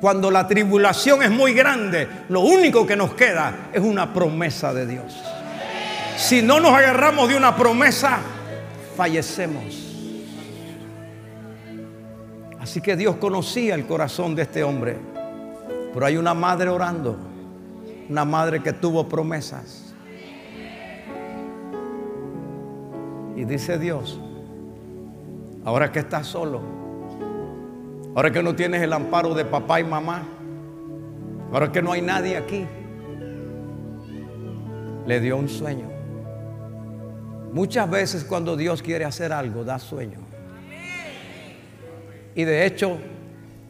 Cuando 0.00 0.30
la 0.30 0.46
tribulación 0.46 1.22
es 1.22 1.30
muy 1.30 1.54
grande, 1.54 2.06
lo 2.28 2.40
único 2.40 2.86
que 2.86 2.96
nos 2.96 3.14
queda 3.14 3.70
es 3.72 3.80
una 3.80 4.12
promesa 4.12 4.74
de 4.74 4.86
Dios. 4.86 5.16
Si 6.16 6.42
no 6.42 6.60
nos 6.60 6.72
agarramos 6.72 7.28
de 7.28 7.36
una 7.36 7.56
promesa, 7.56 8.18
fallecemos. 8.96 9.86
Así 12.60 12.80
que 12.80 12.96
Dios 12.96 13.16
conocía 13.16 13.74
el 13.74 13.86
corazón 13.86 14.34
de 14.34 14.42
este 14.42 14.64
hombre. 14.64 14.98
Pero 15.92 16.04
hay 16.04 16.16
una 16.16 16.34
madre 16.34 16.68
orando, 16.68 17.16
una 18.08 18.24
madre 18.24 18.62
que 18.62 18.72
tuvo 18.72 19.08
promesas. 19.08 19.94
Y 23.36 23.44
dice 23.44 23.78
Dios, 23.78 24.18
ahora 25.64 25.92
que 25.92 26.00
estás 26.00 26.26
solo, 26.26 26.85
ahora 28.16 28.30
que 28.30 28.42
no 28.42 28.56
tienes 28.56 28.80
el 28.80 28.94
amparo 28.94 29.34
de 29.34 29.44
papá 29.44 29.78
y 29.78 29.84
mamá, 29.84 30.22
ahora 31.52 31.70
que 31.70 31.82
no 31.82 31.92
hay 31.92 32.00
nadie 32.00 32.38
aquí, 32.38 32.66
le 35.06 35.20
dio 35.20 35.36
un 35.36 35.50
sueño. 35.50 35.86
Muchas 37.52 37.90
veces 37.90 38.24
cuando 38.24 38.56
Dios 38.56 38.80
quiere 38.80 39.04
hacer 39.04 39.34
algo, 39.34 39.64
da 39.64 39.78
sueño. 39.78 40.18
Y 42.34 42.44
de 42.44 42.64
hecho, 42.64 42.96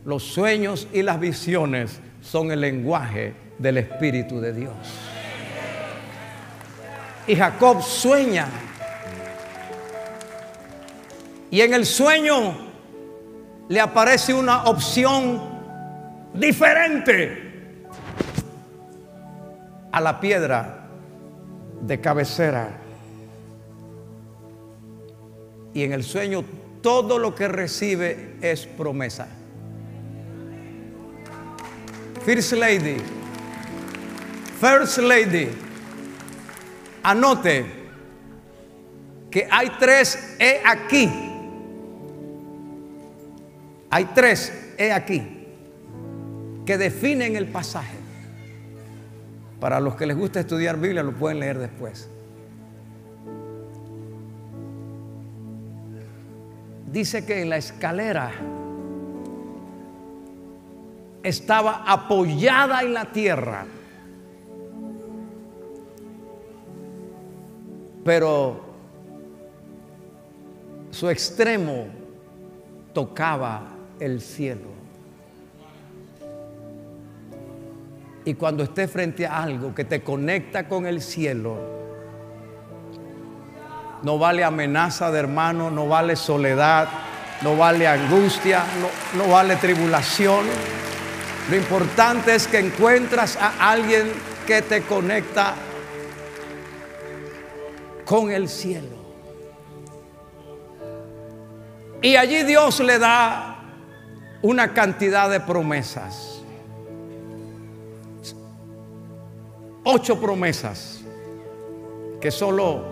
los 0.04 0.22
sueños 0.22 0.86
y 0.92 1.02
las 1.02 1.18
visiones 1.18 1.98
son 2.20 2.52
el 2.52 2.60
lenguaje 2.60 3.34
del 3.58 3.78
Espíritu 3.78 4.40
de 4.40 4.52
Dios. 4.52 4.76
Y 7.26 7.34
Jacob 7.34 7.82
sueña. 7.82 8.46
Y 11.50 11.62
en 11.62 11.74
el 11.74 11.84
sueño 11.84 12.65
le 13.68 13.80
aparece 13.80 14.32
una 14.32 14.64
opción 14.64 15.42
diferente 16.34 17.86
a 19.90 20.00
la 20.00 20.20
piedra 20.20 20.88
de 21.80 22.00
cabecera 22.00 22.68
y 25.72 25.82
en 25.82 25.92
el 25.92 26.04
sueño 26.04 26.44
todo 26.80 27.18
lo 27.18 27.34
que 27.34 27.48
recibe 27.48 28.36
es 28.40 28.66
promesa. 28.66 29.26
First 32.24 32.52
Lady, 32.52 32.96
First 34.60 34.98
Lady, 34.98 35.48
anote 37.02 37.66
que 39.30 39.46
hay 39.50 39.70
tres 39.78 40.36
he 40.38 40.62
aquí. 40.64 41.25
Hay 43.96 44.04
tres 44.14 44.52
he 44.76 44.92
aquí 44.92 45.26
que 46.66 46.76
definen 46.76 47.34
el 47.34 47.48
pasaje. 47.48 47.96
Para 49.58 49.80
los 49.80 49.96
que 49.96 50.04
les 50.04 50.14
gusta 50.14 50.38
estudiar 50.38 50.76
Biblia 50.76 51.02
lo 51.02 51.14
pueden 51.14 51.40
leer 51.40 51.58
después. 51.58 52.10
dice 56.92 57.24
que 57.24 57.44
la 57.46 57.56
escalera 57.56 58.32
estaba 61.22 61.84
apoyada 61.86 62.82
en 62.82 62.92
la 62.92 63.06
tierra, 63.06 63.64
pero 68.04 68.60
su 70.90 71.08
extremo 71.08 71.86
tocaba 72.92 73.75
el 74.00 74.20
cielo. 74.20 74.76
Y 78.24 78.34
cuando 78.34 78.64
esté 78.64 78.88
frente 78.88 79.26
a 79.26 79.42
algo 79.42 79.74
que 79.74 79.84
te 79.84 80.02
conecta 80.02 80.68
con 80.68 80.86
el 80.86 81.00
cielo, 81.00 81.56
no 84.02 84.18
vale 84.18 84.42
amenaza 84.44 85.10
de 85.10 85.20
hermano, 85.20 85.70
no 85.70 85.86
vale 85.86 86.16
soledad, 86.16 86.88
no 87.42 87.56
vale 87.56 87.86
angustia, 87.86 88.64
no, 88.80 89.22
no 89.24 89.30
vale 89.30 89.56
tribulación. 89.56 90.46
Lo 91.50 91.56
importante 91.56 92.34
es 92.34 92.48
que 92.48 92.58
encuentras 92.58 93.36
a 93.36 93.70
alguien 93.70 94.12
que 94.46 94.62
te 94.62 94.82
conecta 94.82 95.54
con 98.04 98.30
el 98.30 98.48
cielo. 98.48 98.96
Y 102.02 102.16
allí 102.16 102.42
Dios 102.42 102.80
le 102.80 102.98
da 102.98 103.55
una 104.42 104.72
cantidad 104.74 105.30
de 105.30 105.40
promesas. 105.40 106.42
Ocho 109.84 110.20
promesas 110.20 111.00
que 112.20 112.30
solo 112.30 112.82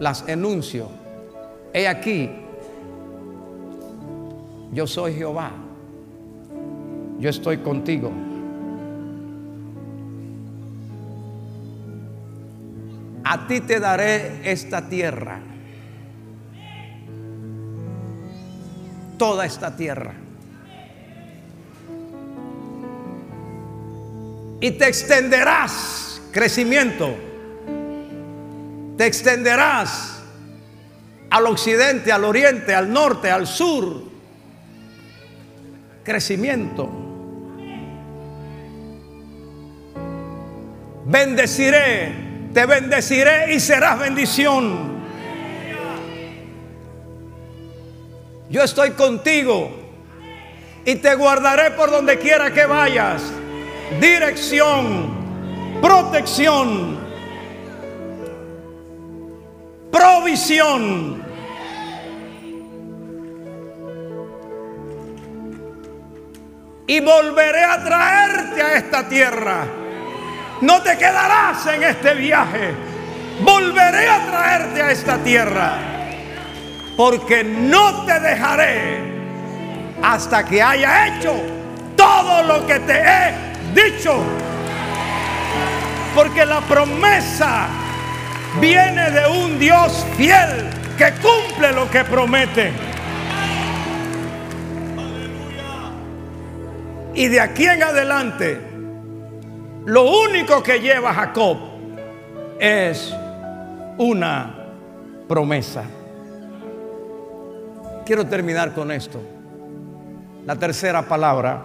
las 0.00 0.28
enuncio. 0.28 0.88
He 1.72 1.86
aquí, 1.86 2.30
yo 4.72 4.86
soy 4.86 5.14
Jehová, 5.14 5.52
yo 7.18 7.30
estoy 7.30 7.58
contigo. 7.58 8.10
A 13.24 13.46
ti 13.46 13.60
te 13.60 13.80
daré 13.80 14.50
esta 14.50 14.88
tierra, 14.88 15.40
toda 19.18 19.44
esta 19.44 19.76
tierra. 19.76 20.25
Y 24.60 24.72
te 24.72 24.88
extenderás 24.88 26.20
crecimiento 26.32 27.26
te 28.96 29.04
extenderás 29.06 30.22
al 31.28 31.46
occidente, 31.46 32.12
al 32.12 32.24
oriente, 32.24 32.74
al 32.74 32.92
norte, 32.92 33.30
al 33.30 33.46
sur. 33.46 34.02
Crecimiento. 36.02 36.88
Bendeciré, 41.04 42.12
te 42.54 42.64
bendeciré 42.64 43.54
y 43.54 43.60
serás 43.60 43.98
bendición. 43.98 44.96
Yo 48.48 48.62
estoy 48.62 48.92
contigo 48.92 49.70
y 50.84 50.94
te 50.96 51.14
guardaré 51.16 51.72
por 51.72 51.90
donde 51.90 52.18
quiera 52.18 52.52
que 52.52 52.64
vayas. 52.64 53.22
Dirección, 54.00 55.10
protección 55.80 57.06
provisión. 59.96 61.24
Y 66.88 67.00
volveré 67.00 67.64
a 67.64 67.82
traerte 67.82 68.62
a 68.62 68.76
esta 68.76 69.08
tierra. 69.08 69.66
No 70.60 70.82
te 70.82 70.96
quedarás 70.96 71.66
en 71.66 71.82
este 71.82 72.14
viaje. 72.14 72.74
Volveré 73.40 74.08
a 74.08 74.26
traerte 74.26 74.82
a 74.82 74.90
esta 74.92 75.18
tierra. 75.18 75.72
Porque 76.96 77.42
no 77.42 78.04
te 78.04 78.20
dejaré 78.20 79.00
hasta 80.02 80.44
que 80.44 80.62
haya 80.62 81.08
hecho 81.08 81.34
todo 81.96 82.42
lo 82.44 82.66
que 82.66 82.78
te 82.80 83.00
he 83.00 83.45
dicho. 83.76 84.22
Porque 86.14 86.44
la 86.46 86.62
promesa 86.62 87.68
viene 88.60 89.10
de 89.10 89.26
un 89.28 89.58
Dios 89.58 90.04
fiel 90.16 90.70
que 90.96 91.12
cumple 91.22 91.72
lo 91.72 91.90
que 91.90 92.04
promete. 92.04 92.72
Y 97.14 97.28
de 97.28 97.40
aquí 97.40 97.66
en 97.66 97.82
adelante, 97.82 98.60
lo 99.84 100.10
único 100.22 100.62
que 100.62 100.80
lleva 100.80 101.14
Jacob 101.14 101.56
es 102.58 103.14
una 103.98 104.54
promesa. 105.28 105.84
Quiero 108.04 108.26
terminar 108.26 108.72
con 108.72 108.90
esto. 108.90 109.20
La 110.44 110.56
tercera 110.56 111.02
palabra, 111.02 111.62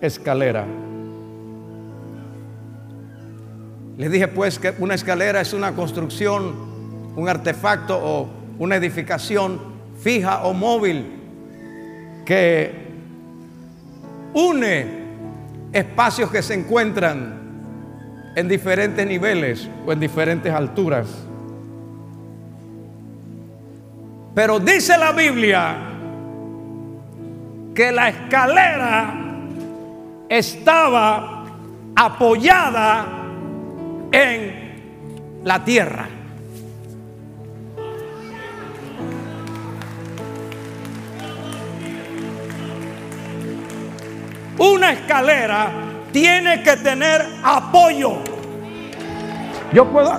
escalera. 0.00 0.64
Les 4.02 4.10
dije 4.10 4.26
pues 4.26 4.58
que 4.58 4.74
una 4.80 4.94
escalera 4.94 5.40
es 5.40 5.52
una 5.52 5.76
construcción, 5.76 6.56
un 7.14 7.28
artefacto 7.28 7.96
o 7.96 8.28
una 8.58 8.74
edificación 8.74 9.60
fija 10.02 10.42
o 10.42 10.52
móvil 10.52 11.06
que 12.24 12.74
une 14.34 14.86
espacios 15.72 16.32
que 16.32 16.42
se 16.42 16.54
encuentran 16.54 17.38
en 18.34 18.48
diferentes 18.48 19.06
niveles 19.06 19.68
o 19.86 19.92
en 19.92 20.00
diferentes 20.00 20.52
alturas. 20.52 21.06
Pero 24.34 24.58
dice 24.58 24.98
la 24.98 25.12
Biblia 25.12 25.76
que 27.72 27.92
la 27.92 28.08
escalera 28.08 29.14
estaba 30.28 31.44
apoyada 31.94 33.20
en 34.12 35.40
la 35.42 35.64
tierra. 35.64 36.08
Una 44.58 44.92
escalera 44.92 45.72
tiene 46.12 46.62
que 46.62 46.76
tener 46.76 47.26
apoyo. 47.42 48.18
Yo 49.72 49.90
puedo, 49.90 50.12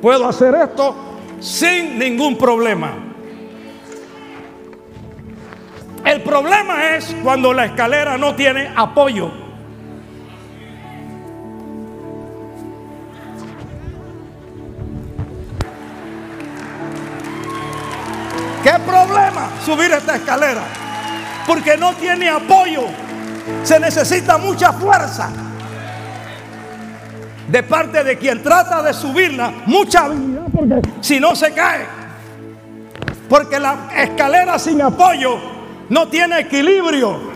puedo 0.00 0.28
hacer 0.28 0.54
esto 0.54 0.94
sin 1.40 1.98
ningún 1.98 2.38
problema. 2.38 2.92
El 6.04 6.22
problema 6.22 6.96
es 6.96 7.14
cuando 7.22 7.52
la 7.52 7.66
escalera 7.66 8.16
no 8.16 8.34
tiene 8.34 8.72
apoyo. 8.74 9.49
¿Qué 18.62 18.72
problema 18.86 19.48
subir 19.64 19.90
esta 19.92 20.16
escalera? 20.16 20.62
Porque 21.46 21.76
no 21.76 21.94
tiene 21.94 22.28
apoyo. 22.28 22.82
Se 23.62 23.80
necesita 23.80 24.36
mucha 24.38 24.72
fuerza 24.72 25.30
de 27.48 27.62
parte 27.62 28.04
de 28.04 28.16
quien 28.16 28.42
trata 28.42 28.82
de 28.82 28.92
subirla, 28.94 29.52
mucha 29.66 30.04
habilidad, 30.04 30.44
porque 30.54 30.80
si 31.00 31.18
no 31.18 31.34
se 31.34 31.52
cae. 31.52 31.86
Porque 33.28 33.58
la 33.58 33.88
escalera 33.96 34.58
sin 34.58 34.82
apoyo 34.82 35.38
no 35.88 36.08
tiene 36.08 36.40
equilibrio. 36.40 37.30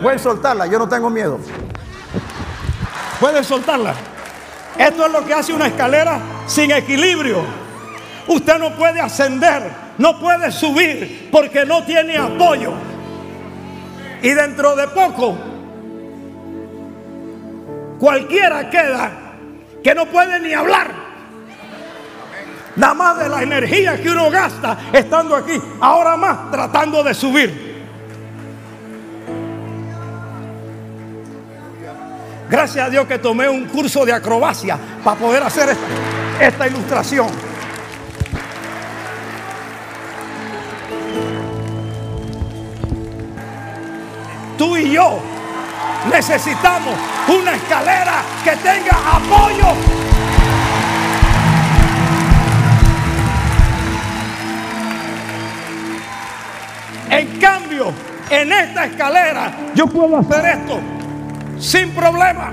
pueden 0.00 0.18
soltarla, 0.18 0.66
yo 0.66 0.78
no 0.78 0.88
tengo 0.88 1.10
miedo. 1.10 1.38
Pueden 3.20 3.44
soltarla. 3.44 3.94
Esto 4.78 5.06
es 5.06 5.12
lo 5.12 5.24
que 5.24 5.34
hace 5.34 5.52
una 5.52 5.66
escalera 5.66 6.18
sin 6.46 6.70
equilibrio. 6.70 7.61
Usted 8.28 8.58
no 8.58 8.70
puede 8.74 9.00
ascender, 9.00 9.62
no 9.98 10.18
puede 10.18 10.52
subir 10.52 11.28
porque 11.32 11.64
no 11.64 11.82
tiene 11.84 12.16
apoyo. 12.16 12.72
Y 14.22 14.30
dentro 14.30 14.76
de 14.76 14.88
poco, 14.88 15.36
cualquiera 17.98 18.70
queda 18.70 19.10
que 19.82 19.94
no 19.94 20.06
puede 20.06 20.38
ni 20.40 20.52
hablar. 20.52 21.02
Nada 22.76 22.94
más 22.94 23.18
de 23.18 23.28
la 23.28 23.42
energía 23.42 24.00
que 24.00 24.08
uno 24.08 24.30
gasta 24.30 24.78
estando 24.92 25.36
aquí, 25.36 25.60
ahora 25.80 26.16
más 26.16 26.50
tratando 26.50 27.02
de 27.02 27.12
subir. 27.12 27.72
Gracias 32.48 32.86
a 32.86 32.90
Dios 32.90 33.06
que 33.06 33.18
tomé 33.18 33.48
un 33.48 33.64
curso 33.66 34.04
de 34.04 34.12
acrobacia 34.12 34.78
para 35.02 35.18
poder 35.18 35.42
hacer 35.42 35.70
esta, 35.70 36.46
esta 36.46 36.68
ilustración. 36.68 37.51
Tú 44.62 44.76
y 44.76 44.92
yo 44.92 45.18
necesitamos 46.08 46.94
una 47.26 47.56
escalera 47.56 48.22
que 48.44 48.52
tenga 48.52 48.96
apoyo. 49.16 49.74
En 57.10 57.40
cambio, 57.40 57.92
en 58.30 58.52
esta 58.52 58.84
escalera 58.84 59.52
yo 59.74 59.88
puedo 59.88 60.18
hacer 60.18 60.46
esto 60.46 60.78
sin 61.58 61.90
problema. 61.90 62.52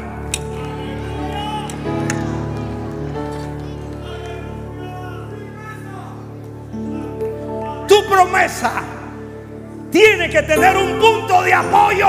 Tu 7.88 8.03
promesa 8.10 8.99
tiene 10.00 10.30
que 10.30 10.41
tener 10.43 10.78
un 10.78 10.97
punto 10.97 11.41
de 11.41 11.54
apoyo. 11.54 12.08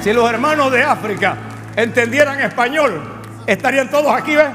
Si 0.00 0.12
los 0.12 0.30
hermanos 0.30 0.70
de 0.70 0.84
África 0.84 1.36
entendieran 1.74 2.40
español, 2.40 3.02
estarían 3.44 3.90
todos 3.90 4.14
aquí, 4.14 4.36
¿ves? 4.36 4.46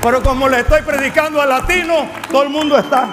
Pero 0.00 0.22
como 0.22 0.48
le 0.48 0.60
estoy 0.60 0.80
predicando 0.80 1.42
al 1.42 1.50
latino, 1.50 2.08
todo 2.30 2.44
el 2.44 2.48
mundo 2.48 2.78
está. 2.78 3.08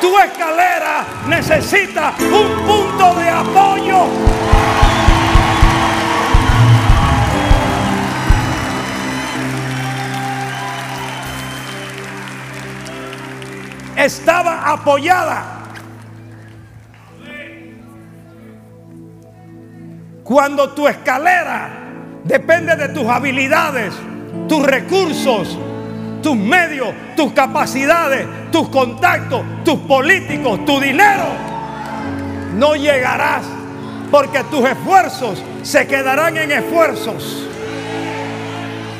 Tu 0.00 0.18
escalera 0.18 1.04
necesita 1.26 2.14
un 2.18 2.66
punto 2.66 3.14
de 3.14 3.28
apoyo. 3.28 4.37
Estaba 13.98 14.70
apoyada. 14.70 15.44
Cuando 20.22 20.70
tu 20.70 20.86
escalera 20.86 21.70
depende 22.24 22.76
de 22.76 22.90
tus 22.90 23.06
habilidades, 23.06 23.92
tus 24.48 24.64
recursos, 24.64 25.58
tus 26.22 26.36
medios, 26.36 26.94
tus 27.16 27.32
capacidades, 27.32 28.26
tus 28.52 28.68
contactos, 28.68 29.42
tus 29.64 29.78
políticos, 29.80 30.64
tu 30.64 30.78
dinero, 30.78 31.24
no 32.54 32.74
llegarás 32.74 33.44
porque 34.10 34.44
tus 34.44 34.68
esfuerzos 34.68 35.42
se 35.62 35.86
quedarán 35.86 36.36
en 36.36 36.52
esfuerzos. 36.52 37.46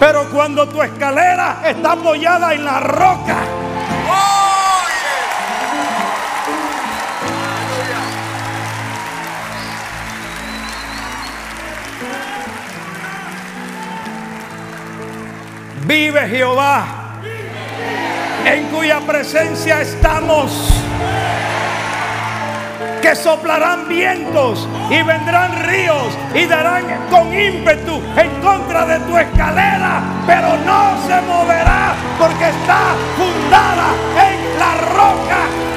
Pero 0.01 0.31
cuando 0.31 0.69
tu 0.69 0.83
escalera 0.83 1.63
está 1.67 1.93
apoyada 1.93 2.55
en 2.55 2.65
la 2.65 2.81
roca, 2.81 3.37
Vive 15.89 16.29
Jehová, 16.29 16.85
en 18.45 18.65
cuya 18.65 19.01
presencia 19.01 19.81
estamos. 19.81 20.85
Que 23.01 23.17
soplarán 23.17 23.89
vientos 23.89 24.69
y 24.91 25.01
vendrán 25.01 25.65
ríos 25.65 26.09
y 26.35 26.45
darán 26.45 26.85
con 27.09 27.33
ímpetu 27.33 28.03
en 28.19 28.31
contra 28.43 28.85
de 28.85 29.01
tu 29.01 29.17
escalera, 29.17 30.03
pero 30.27 30.59
no 30.59 31.07
se 31.07 31.23
moverá 31.23 31.95
porque 32.19 32.51
está 32.51 32.95
fundada 33.17 33.95
en 34.29 34.59
la 34.59 34.75
roca. 34.93 35.68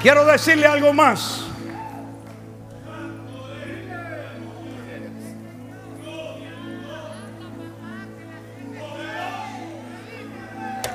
Quiero 0.00 0.24
decirle 0.24 0.66
algo 0.66 0.94
más. 0.94 1.44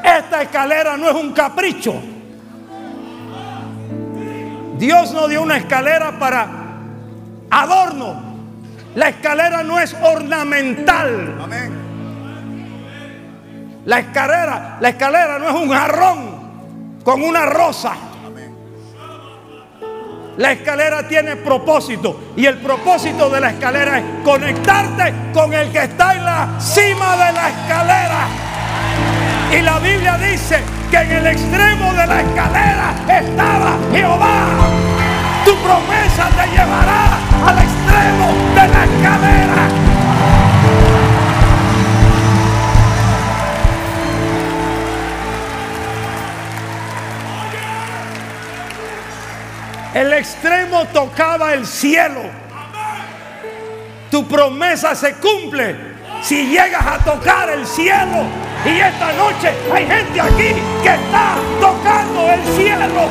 Esta 0.04 0.42
escalera 0.42 0.98
no 0.98 1.10
es 1.10 1.16
un 1.16 1.34
capricho. 1.34 1.94
Dios 4.80 5.14
no 5.14 5.28
dio 5.28 5.44
una 5.44 5.58
escalera 5.58 6.18
para 6.18 6.48
adorno. 7.52 8.24
La 8.96 9.10
escalera 9.10 9.62
no 9.62 9.80
es 9.80 9.96
ornamental. 10.02 11.36
La 13.86 14.00
escalera, 14.00 14.78
la 14.82 14.90
escalera 14.90 15.38
no 15.38 15.50
es 15.50 15.56
un 15.56 15.70
jarrón 15.70 17.00
con 17.04 17.22
una 17.22 17.46
rosa. 17.46 17.94
La 20.38 20.52
escalera 20.52 21.08
tiene 21.08 21.38
propósito 21.38 22.34
y 22.36 22.46
el 22.46 22.58
propósito 22.58 23.30
de 23.30 23.40
la 23.40 23.52
escalera 23.52 24.00
es 24.00 24.04
conectarte 24.24 25.14
con 25.34 25.54
el 25.54 25.72
que 25.72 25.84
está 25.84 26.14
en 26.14 26.26
la 26.26 26.60
cima 26.60 27.12
de 27.16 27.32
la 27.32 27.50
escalera. 27.50 28.28
Y 29.58 29.62
la 29.62 29.80
Biblia 29.80 30.18
dice 30.18 30.60
que 30.92 30.98
en 30.98 31.12
el 31.12 31.28
extremo 31.28 31.94
de 31.94 32.08
la 32.08 32.22
escalera 32.22 32.94
estaba 33.08 33.78
Jehová. 33.94 34.48
Tu 35.46 35.56
promesa 35.56 36.30
te 36.36 36.50
llevará 36.52 37.18
al 37.46 37.58
extremo 37.58 38.34
de 38.56 38.68
la 38.68 38.84
escalera. 38.84 39.95
El 49.96 50.12
extremo 50.12 50.84
tocaba 50.88 51.54
el 51.54 51.66
cielo. 51.66 52.20
Tu 54.12 54.28
promesa 54.28 54.94
se 54.94 55.16
cumple 55.16 55.74
si 56.22 56.48
llegas 56.48 56.86
a 56.86 56.98
tocar 56.98 57.50
el 57.50 57.66
cielo. 57.66 58.26
Y 58.66 58.78
esta 58.78 59.14
noche 59.14 59.54
hay 59.74 59.88
gente 59.88 60.20
aquí 60.20 60.54
que 60.84 60.90
está 60.90 61.38
tocando 61.62 62.30
el 62.30 62.44
cielo. 62.58 63.10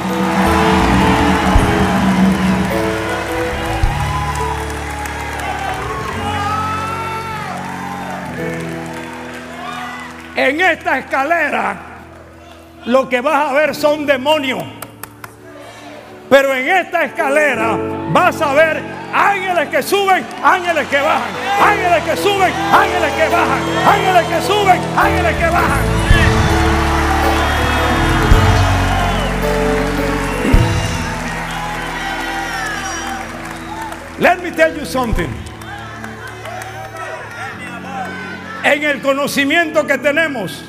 En 10.36 10.60
esta 10.60 10.98
escalera 10.98 11.76
lo 12.84 13.08
que 13.08 13.22
vas 13.22 13.50
a 13.50 13.54
ver 13.54 13.74
son 13.74 14.04
demonios. 14.04 14.83
Pero 16.34 16.52
en 16.52 16.66
esta 16.66 17.04
escalera 17.04 17.78
vas 18.08 18.42
a 18.42 18.54
ver 18.54 18.82
ángeles 19.14 19.68
que 19.68 19.80
suben, 19.80 20.26
ángeles 20.42 20.88
que 20.88 21.00
bajan, 21.00 21.30
ángeles 21.62 22.02
que 22.02 22.16
suben, 22.16 22.52
ángeles 22.72 23.12
que 23.12 23.28
bajan, 23.28 23.62
ángeles 23.86 24.26
que 24.26 24.42
suben, 24.42 24.80
ángeles 24.98 25.36
que 25.36 25.44
bajan. 25.44 25.84
Let 34.18 34.42
me 34.42 34.50
tell 34.50 34.76
you 34.76 34.84
something. 34.84 35.30
En 38.64 38.82
el 38.82 39.00
conocimiento 39.02 39.86
que 39.86 39.98
tenemos 39.98 40.64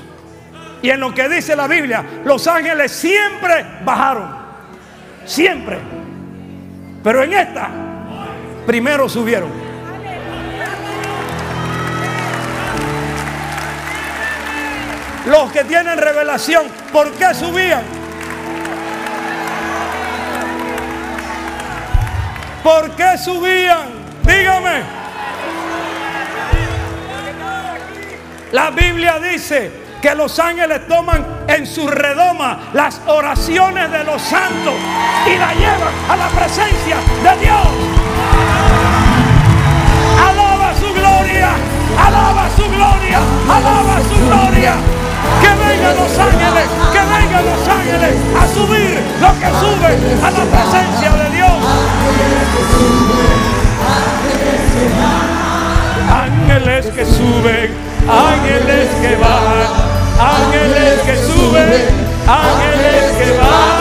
y 0.84 0.92
en 0.92 1.00
lo 1.00 1.12
que 1.16 1.28
dice 1.28 1.56
la 1.56 1.68
Biblia, 1.68 2.06
los 2.24 2.46
ángeles 2.46 2.92
siempre 2.92 3.66
bajaron. 3.84 4.45
Siempre. 5.26 5.80
Pero 7.04 7.24
en 7.24 7.34
esta, 7.34 7.70
primero 8.66 9.10
subieron. 9.10 9.50
Los 15.28 15.52
que 15.52 15.64
tienen 15.64 15.98
revelación, 15.98 16.68
¿por 16.94 17.12
qué 17.14 17.34
subían? 17.34 17.82
¿Por 22.64 22.92
qué 22.92 23.18
subían? 23.18 23.88
Dígame. 24.24 24.82
La 28.52 28.70
Biblia 28.70 29.20
dice 29.20 29.85
que 30.06 30.14
los 30.14 30.38
ángeles 30.38 30.88
toman 30.88 31.26
en 31.48 31.66
su 31.66 31.88
redoma 31.88 32.60
las 32.74 33.02
oraciones 33.08 33.92
de 33.92 34.04
los 34.04 34.22
santos 34.22 34.76
y 35.26 35.36
la 35.36 35.52
llevan 35.56 35.94
a 36.08 36.16
la 36.16 36.28
presencia 36.28 36.98
de 37.24 37.44
Dios. 37.44 37.68
Alaba 40.30 40.76
su 40.76 40.94
gloria, 40.94 41.50
alaba 41.98 42.48
su 42.56 42.70
gloria, 42.70 43.20
alaba 43.50 43.98
su 44.08 44.28
gloria. 44.28 44.76
Que 45.42 45.50
vengan 45.66 45.96
los 45.98 46.20
ángeles, 46.20 46.68
que 46.94 47.00
vengan 47.00 47.46
los 47.46 47.68
ángeles 47.68 48.16
a 48.40 48.48
subir 48.54 49.02
lo 49.20 49.34
que 49.40 49.50
sube 49.58 49.92
a 50.22 50.30
la 50.30 50.46
presencia 50.54 51.10
de 51.14 51.36
Dios. 51.36 51.58
Ángeles 56.14 56.86
que 56.94 57.06
suben, 57.06 57.74
ángeles 58.08 58.88
que 59.02 59.16
bajan 59.16 59.95
ángeles 60.20 61.02
que 61.02 61.16
suben, 61.18 61.70
ángeles 62.28 63.12
que 63.18 63.38
van. 63.38 63.76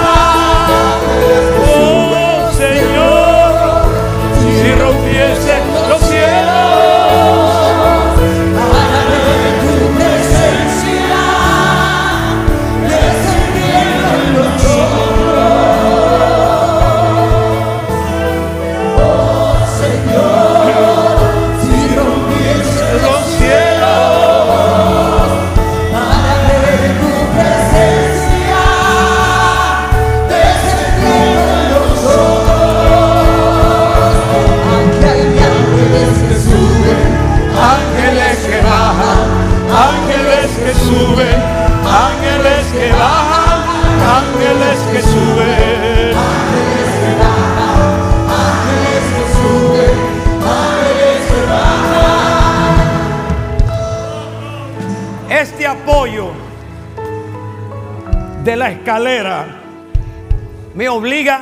Oh 1.67 2.51
Señor, 2.53 3.87
si 4.41 4.73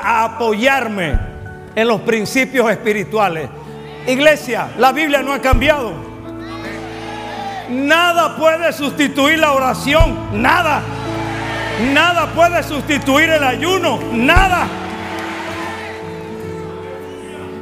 a 0.02 0.24
apoyarme 0.24 1.18
en 1.74 1.88
los 1.88 2.00
principios 2.02 2.70
espirituales. 2.70 3.48
Iglesia, 4.06 4.68
la 4.78 4.92
Biblia 4.92 5.22
no 5.22 5.32
ha 5.32 5.40
cambiado. 5.40 5.92
Nada 7.70 8.36
puede 8.36 8.72
sustituir 8.72 9.38
la 9.38 9.52
oración, 9.52 10.42
nada. 10.42 10.82
Nada 11.92 12.26
puede 12.34 12.62
sustituir 12.62 13.30
el 13.30 13.42
ayuno, 13.42 13.98
nada. 14.12 14.66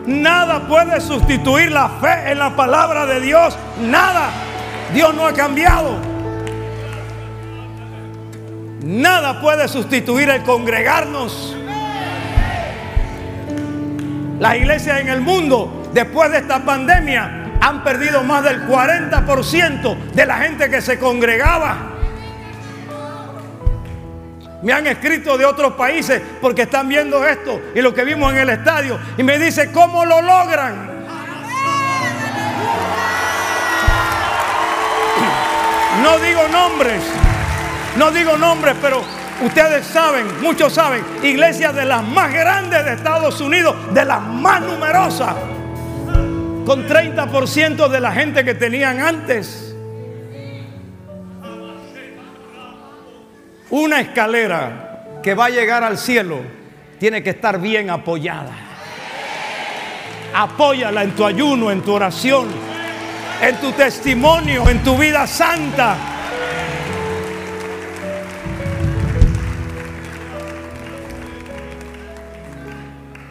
Nada 0.07 0.66
puede 0.66 1.01
sustituir 1.01 1.70
la 1.70 1.88
fe 2.01 2.32
en 2.32 2.38
la 2.38 2.57
palabra 2.57 3.07
de 3.07 3.20
Dios, 3.20 3.57
nada. 3.82 4.30
Dios 4.93 5.14
no 5.14 5.26
ha 5.26 5.32
cambiado. 5.32 5.97
Nada 8.82 9.41
puede 9.41 9.68
sustituir 9.68 10.30
el 10.30 10.43
congregarnos. 10.43 11.57
Las 14.41 14.57
iglesias 14.57 15.01
en 15.01 15.09
el 15.11 15.20
mundo, 15.20 15.91
después 15.93 16.30
de 16.32 16.38
esta 16.38 16.64
pandemia, 16.64 17.59
han 17.61 17.84
perdido 17.84 18.24
más 18.24 18.43
del 18.43 18.66
40% 18.66 20.12
de 20.12 20.26
la 20.26 20.38
gente 20.38 20.70
que 20.70 20.80
se 20.80 20.99
congregaba. 20.99 21.76
Me 24.62 24.72
han 24.72 24.86
escrito 24.86 25.36
de 25.36 25.45
otros 25.45 25.74
países 25.74 26.22
porque 26.41 26.62
están 26.62 26.88
viendo 26.88 27.26
esto 27.26 27.61
y 27.74 27.82
lo 27.82 27.93
que 27.93 28.03
vimos 28.03 28.32
en 28.32 28.38
el 28.38 28.49
estadio. 28.49 28.99
Y 29.18 29.22
me 29.22 29.38
dice, 29.38 29.70
¿cómo 29.72 30.07
lo 30.07 30.22
logran? 30.22 30.88
No 36.03 36.18
digo 36.18 36.49
nombres. 36.49 37.03
No 37.99 38.11
digo 38.11 38.38
nombres, 38.38 38.74
pero 38.80 39.03
ustedes 39.43 39.86
saben, 39.86 40.26
muchos 40.41 40.72
saben, 40.72 41.03
iglesias 41.22 41.74
de 41.74 41.84
las 41.84 42.03
más 42.03 42.32
grandes 42.32 42.84
de 42.84 42.95
Estados 42.95 43.41
Unidos, 43.41 43.74
de 43.93 44.05
las 44.05 44.22
más 44.22 44.61
numerosas, 44.61 45.34
con 46.66 46.86
30% 46.86 47.88
de 47.88 48.01
la 48.01 48.12
gente 48.12 48.45
que 48.45 48.55
tenían 48.55 49.01
antes. 49.01 49.74
Una 53.70 54.01
escalera 54.01 55.20
que 55.22 55.34
va 55.34 55.47
a 55.47 55.51
llegar 55.51 55.84
al 55.84 55.97
cielo 55.97 56.41
tiene 56.99 57.22
que 57.22 57.30
estar 57.30 57.61
bien 57.61 57.88
apoyada. 57.88 58.53
Apóyala 60.34 61.03
en 61.03 61.12
tu 61.12 61.24
ayuno, 61.24 61.70
en 61.70 61.82
tu 61.82 61.93
oración, 61.93 62.49
en 63.41 63.57
tu 63.57 63.72
testimonio, 63.72 64.68
en 64.68 64.82
tu 64.82 64.97
vida 64.97 65.26
santa. 65.26 65.97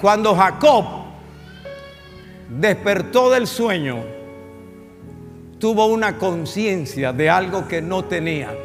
Cuando 0.02 0.34
Jacob 0.34 0.86
despertó 2.47 3.30
del 3.30 3.47
sueño, 3.47 3.97
tuvo 5.60 5.88
una 5.88 6.18
conciencia 6.18 7.12
de 7.12 7.30
algo 7.30 7.68
que 7.68 7.82
no 7.82 8.06
tenía. 8.06 8.56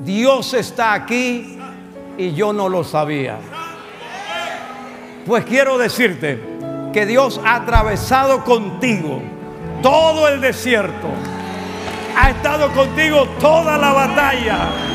Dios 0.00 0.54
está 0.54 0.92
aquí 0.92 1.56
y 2.18 2.32
yo 2.34 2.52
no 2.52 2.68
lo 2.68 2.82
sabía. 2.82 3.38
Pues 5.24 5.44
quiero 5.44 5.78
decirte 5.78 6.40
que 6.92 7.06
Dios 7.06 7.40
ha 7.44 7.56
atravesado 7.56 8.42
contigo 8.42 9.22
todo 9.82 10.26
el 10.26 10.40
desierto. 10.40 11.08
Ha 12.16 12.30
estado 12.30 12.72
contigo 12.72 13.28
toda 13.38 13.78
la 13.78 13.92
batalla 13.92 14.93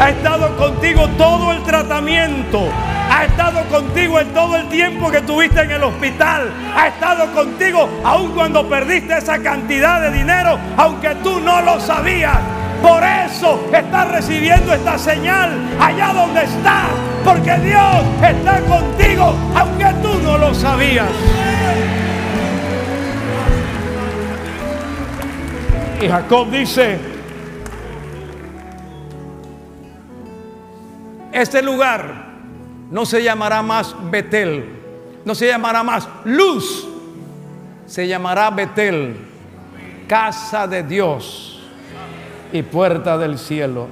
ha 0.00 0.10
estado 0.10 0.56
contigo 0.56 1.08
todo 1.16 1.52
el 1.52 1.62
tratamiento, 1.64 2.68
ha 3.10 3.24
estado 3.24 3.64
contigo 3.68 4.20
en 4.20 4.28
todo 4.32 4.56
el 4.56 4.68
tiempo 4.68 5.10
que 5.10 5.20
tuviste 5.22 5.60
en 5.62 5.72
el 5.72 5.82
hospital, 5.82 6.52
ha 6.76 6.86
estado 6.88 7.32
contigo 7.32 7.88
aun 8.04 8.32
cuando 8.32 8.68
perdiste 8.68 9.18
esa 9.18 9.40
cantidad 9.40 10.00
de 10.00 10.12
dinero, 10.12 10.58
aunque 10.76 11.14
tú 11.16 11.40
no 11.40 11.60
lo 11.62 11.80
sabías. 11.80 12.38
Por 12.80 13.02
eso 13.02 13.68
estás 13.72 14.08
recibiendo 14.12 14.72
esta 14.72 14.96
señal 14.98 15.50
allá 15.80 16.12
donde 16.12 16.44
estás, 16.44 16.86
porque 17.24 17.56
Dios 17.58 18.04
está 18.22 18.60
contigo, 18.60 19.34
aunque 19.56 19.86
tú 20.00 20.14
no 20.22 20.38
lo 20.38 20.54
sabías. 20.54 21.08
Y 26.00 26.08
Jacob 26.08 26.48
dice, 26.52 27.17
este 31.42 31.62
lugar 31.62 32.26
no 32.90 33.04
se 33.04 33.22
llamará 33.22 33.62
más 33.62 33.94
Betel, 34.10 34.64
no 35.24 35.34
se 35.34 35.46
llamará 35.46 35.82
más 35.82 36.08
luz, 36.24 36.88
se 37.86 38.06
llamará 38.06 38.50
Betel, 38.50 39.16
casa 40.06 40.66
de 40.66 40.82
Dios 40.82 41.60
y 42.52 42.62
puerta 42.62 43.18
del 43.18 43.38
cielo. 43.38 43.88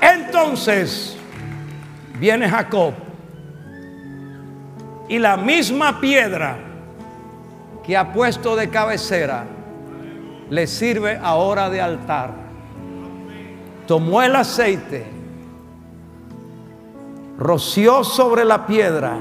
Entonces 0.00 1.16
viene 2.18 2.48
Jacob 2.48 2.94
y 5.08 5.18
la 5.18 5.36
misma 5.36 6.00
piedra 6.00 6.58
que 7.84 7.96
ha 7.96 8.12
puesto 8.12 8.54
de 8.54 8.68
cabecera, 8.68 9.46
le 10.50 10.66
sirve 10.66 11.18
ahora 11.22 11.70
de 11.70 11.80
altar. 11.80 12.32
Tomó 13.86 14.22
el 14.22 14.36
aceite, 14.36 15.06
roció 17.38 18.04
sobre 18.04 18.44
la 18.44 18.66
piedra, 18.66 19.16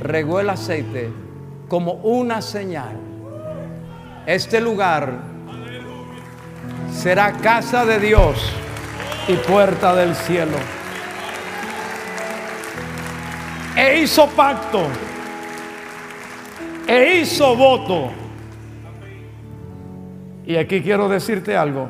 regó 0.00 0.40
el 0.40 0.50
aceite 0.50 1.10
como 1.68 1.94
una 1.94 2.40
señal. 2.40 2.96
Este 4.26 4.60
lugar 4.60 5.12
será 6.92 7.32
casa 7.32 7.84
de 7.84 7.98
Dios 8.00 8.52
y 9.28 9.34
puerta 9.34 9.94
del 9.94 10.14
cielo. 10.14 10.56
E 13.76 14.00
hizo 14.00 14.26
pacto, 14.28 14.86
e 16.86 17.20
hizo 17.20 17.54
voto 17.54 18.10
y 20.46 20.56
aquí 20.56 20.80
quiero 20.80 21.08
decirte 21.08 21.56
algo. 21.56 21.88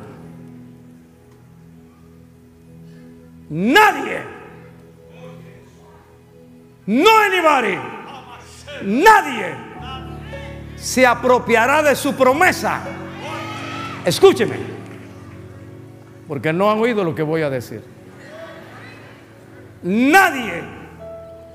Nadie, 3.49 4.36
no 6.87 7.09
anybody, 7.19 7.77
nadie 8.83 9.55
se 10.75 11.05
apropiará 11.05 11.83
de 11.83 11.95
su 11.95 12.15
promesa. 12.15 12.81
Escúcheme, 14.05 14.55
porque 16.27 16.53
no 16.53 16.71
han 16.71 16.79
oído 16.79 17.03
lo 17.03 17.13
que 17.13 17.23
voy 17.23 17.41
a 17.41 17.49
decir. 17.49 17.83
Nadie 19.83 20.63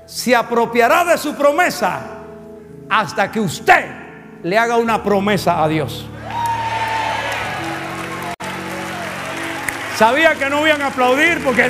se 0.05 0.35
apropiará 0.35 1.03
de 1.05 1.17
su 1.17 1.35
promesa 1.35 2.01
hasta 2.89 3.31
que 3.31 3.39
usted 3.39 3.85
le 4.43 4.57
haga 4.57 4.77
una 4.77 5.03
promesa 5.03 5.63
a 5.63 5.67
Dios. 5.67 6.07
Sabía 9.95 10.35
que 10.35 10.49
no 10.49 10.65
iban 10.67 10.81
a 10.81 10.87
aplaudir 10.87 11.43
porque, 11.43 11.69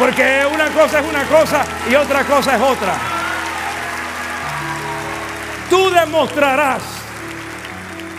porque 0.00 0.46
una 0.50 0.70
cosa 0.70 1.00
es 1.00 1.06
una 1.06 1.24
cosa 1.24 1.62
y 1.90 1.94
otra 1.94 2.24
cosa 2.24 2.56
es 2.56 2.62
otra. 2.62 2.94
Tú 5.68 5.90
demostrarás 5.90 6.82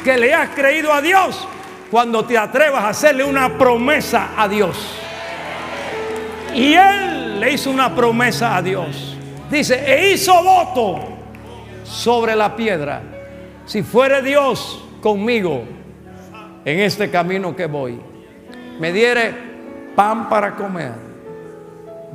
que 0.03 0.15
le 0.15 0.31
has 0.31 0.49
creído 0.49 0.93
a 0.93 1.01
Dios 1.01 1.47
cuando 1.89 2.23
te 2.23 2.37
atrevas 2.37 2.83
a 2.83 2.89
hacerle 2.89 3.23
una 3.23 3.57
promesa 3.57 4.29
a 4.37 4.47
Dios. 4.47 4.95
Y 6.53 6.73
él 6.73 7.39
le 7.39 7.51
hizo 7.51 7.71
una 7.71 7.95
promesa 7.95 8.55
a 8.55 8.61
Dios. 8.61 9.17
Dice, 9.49 9.83
e 9.83 10.11
hizo 10.11 10.43
voto 10.43 10.99
sobre 11.83 12.35
la 12.35 12.55
piedra. 12.55 13.01
Si 13.65 13.81
fuere 13.81 14.21
Dios 14.21 14.85
conmigo 15.01 15.63
en 16.63 16.79
este 16.79 17.09
camino 17.09 17.55
que 17.55 17.65
voy 17.65 17.99
me 18.79 18.91
diere 18.93 19.33
pan 19.95 20.29
para 20.29 20.55
comer, 20.55 21.10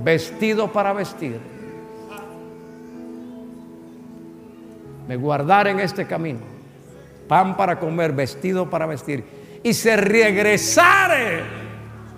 vestido 0.03 0.73
para 0.73 0.93
vestir, 0.93 1.41
me 5.09 5.17
guardar 5.17 5.69
en 5.69 5.81
este 5.81 6.07
camino, 6.07 6.41
pan 7.29 7.57
para 7.57 7.79
comer, 7.79 8.13
vestido 8.13 8.69
para 8.69 8.87
vestir, 8.87 9.25
y 9.63 9.73
se 9.73 9.97
regresare 9.97 11.43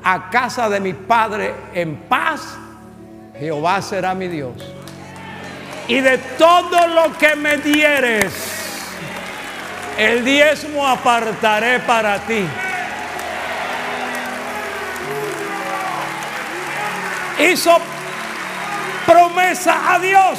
a 0.03 0.31
casa 0.31 0.69
de 0.69 0.81
mi 0.81 0.93
padre 0.93 1.53
en 1.75 1.97
paz, 1.97 2.57
Jehová 3.39 3.81
será 3.83 4.15
mi 4.15 4.29
Dios. 4.29 4.55
Y 5.87 6.01
de 6.01 6.19
todo 6.37 6.87
lo 6.89 7.17
que 7.17 7.35
me 7.37 7.57
dieres, 7.59 8.35
el 9.99 10.25
diezmo 10.25 10.87
apartaré 10.87 11.81
para 11.81 12.19
ti. 12.21 12.45
Hizo 17.39 17.77
promesa 19.07 19.95
a 19.95 19.99
Dios. 19.99 20.39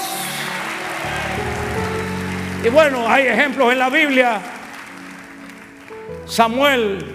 Y 2.64 2.70
bueno, 2.70 3.08
hay 3.08 3.28
ejemplos 3.28 3.72
en 3.72 3.80
la 3.80 3.90
Biblia. 3.90 4.42
Samuel, 6.26 7.06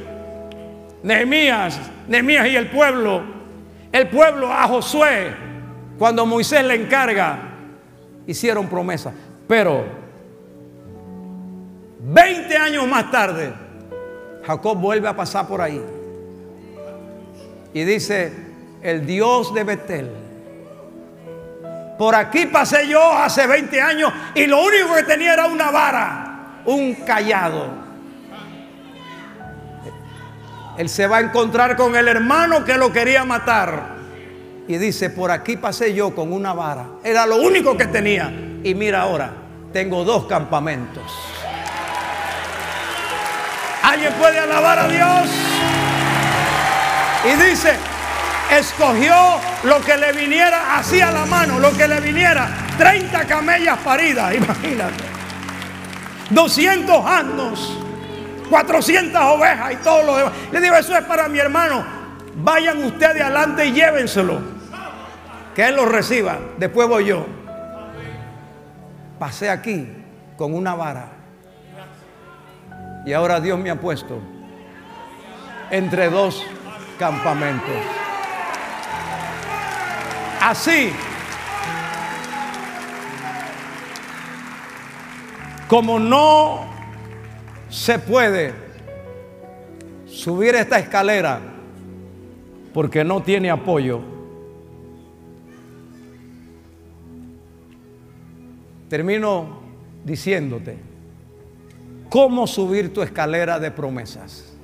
Nehemías, 1.02 1.78
Nehemías 2.08 2.46
y 2.48 2.56
el 2.56 2.68
pueblo. 2.68 3.22
El 3.92 4.08
pueblo 4.08 4.52
a 4.52 4.66
Josué, 4.66 5.32
cuando 5.98 6.26
Moisés 6.26 6.64
le 6.64 6.74
encarga, 6.74 7.38
hicieron 8.26 8.68
promesa. 8.68 9.12
Pero 9.46 9.84
20 12.00 12.56
años 12.56 12.88
más 12.88 13.10
tarde, 13.10 13.52
Jacob 14.44 14.78
vuelve 14.78 15.08
a 15.08 15.14
pasar 15.14 15.46
por 15.46 15.60
ahí. 15.60 15.80
Y 17.72 17.84
dice, 17.84 18.32
el 18.84 19.06
Dios 19.06 19.52
de 19.54 19.64
Betel. 19.64 20.10
Por 21.98 22.14
aquí 22.14 22.46
pasé 22.46 22.86
yo 22.86 23.12
hace 23.12 23.46
20 23.46 23.80
años 23.80 24.12
y 24.34 24.46
lo 24.46 24.62
único 24.62 24.94
que 24.94 25.04
tenía 25.04 25.32
era 25.32 25.46
una 25.46 25.70
vara, 25.70 26.60
un 26.66 26.94
callado. 26.94 27.82
Él 30.76 30.88
se 30.88 31.06
va 31.06 31.18
a 31.18 31.20
encontrar 31.20 31.76
con 31.76 31.96
el 31.96 32.08
hermano 32.08 32.64
que 32.64 32.76
lo 32.76 32.92
quería 32.92 33.24
matar. 33.24 33.94
Y 34.66 34.76
dice, 34.76 35.08
por 35.08 35.30
aquí 35.30 35.56
pasé 35.56 35.94
yo 35.94 36.14
con 36.14 36.32
una 36.32 36.52
vara. 36.52 36.86
Era 37.02 37.26
lo 37.26 37.36
único 37.36 37.76
que 37.76 37.86
tenía. 37.86 38.32
Y 38.62 38.74
mira 38.74 39.02
ahora, 39.02 39.30
tengo 39.72 40.04
dos 40.04 40.26
campamentos. 40.26 41.04
¿Alguien 43.82 44.12
puede 44.14 44.38
alabar 44.40 44.78
a 44.80 44.88
Dios? 44.88 45.30
Y 47.24 47.50
dice, 47.50 47.76
escogió 48.50 49.14
lo 49.64 49.80
que 49.80 49.96
le 49.96 50.12
viniera 50.12 50.76
así 50.76 51.00
a 51.00 51.10
la 51.10 51.26
mano, 51.26 51.58
lo 51.58 51.72
que 51.72 51.88
le 51.88 52.00
viniera, 52.00 52.48
30 52.78 53.26
camellas 53.26 53.78
paridas, 53.78 54.34
imagínate, 54.36 55.04
200 56.30 57.06
asnos, 57.06 57.78
400 58.50 59.20
ovejas 59.22 59.72
y 59.72 59.76
todo 59.76 60.02
lo 60.02 60.16
demás. 60.16 60.32
Le 60.52 60.60
digo, 60.60 60.76
eso 60.76 60.96
es 60.96 61.04
para 61.04 61.28
mi 61.28 61.38
hermano, 61.38 61.84
vayan 62.36 62.84
ustedes 62.84 63.22
adelante 63.22 63.66
y 63.66 63.72
llévenselo, 63.72 64.40
que 65.54 65.66
él 65.66 65.76
lo 65.76 65.86
reciba, 65.86 66.38
después 66.58 66.88
voy 66.88 67.06
yo. 67.06 67.26
Pasé 69.18 69.48
aquí 69.48 69.88
con 70.36 70.54
una 70.54 70.74
vara 70.74 71.08
y 73.06 73.12
ahora 73.12 73.40
Dios 73.40 73.58
me 73.58 73.70
ha 73.70 73.80
puesto 73.80 74.20
entre 75.70 76.10
dos 76.10 76.44
campamentos. 76.98 78.03
Así 80.44 80.90
como 85.66 85.98
no 85.98 86.66
se 87.70 87.98
puede 87.98 88.52
subir 90.04 90.54
esta 90.54 90.78
escalera 90.78 91.40
porque 92.74 93.02
no 93.04 93.22
tiene 93.22 93.50
apoyo, 93.50 94.02
termino 98.90 99.60
diciéndote 100.04 100.76
cómo 102.10 102.46
subir 102.46 102.92
tu 102.92 103.00
escalera 103.00 103.58
de 103.58 103.70
promesas. 103.70 104.54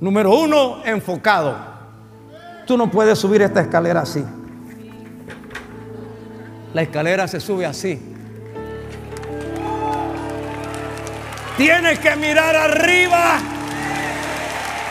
Número 0.00 0.36
uno, 0.36 0.84
enfocado. 0.84 1.73
Tú 2.66 2.78
no 2.78 2.90
puedes 2.90 3.18
subir 3.18 3.42
esta 3.42 3.60
escalera 3.60 4.00
así. 4.02 4.24
La 6.72 6.82
escalera 6.82 7.28
se 7.28 7.40
sube 7.40 7.66
así. 7.66 8.00
Tienes 11.56 11.98
que 12.00 12.16
mirar 12.16 12.56
arriba. 12.56 13.38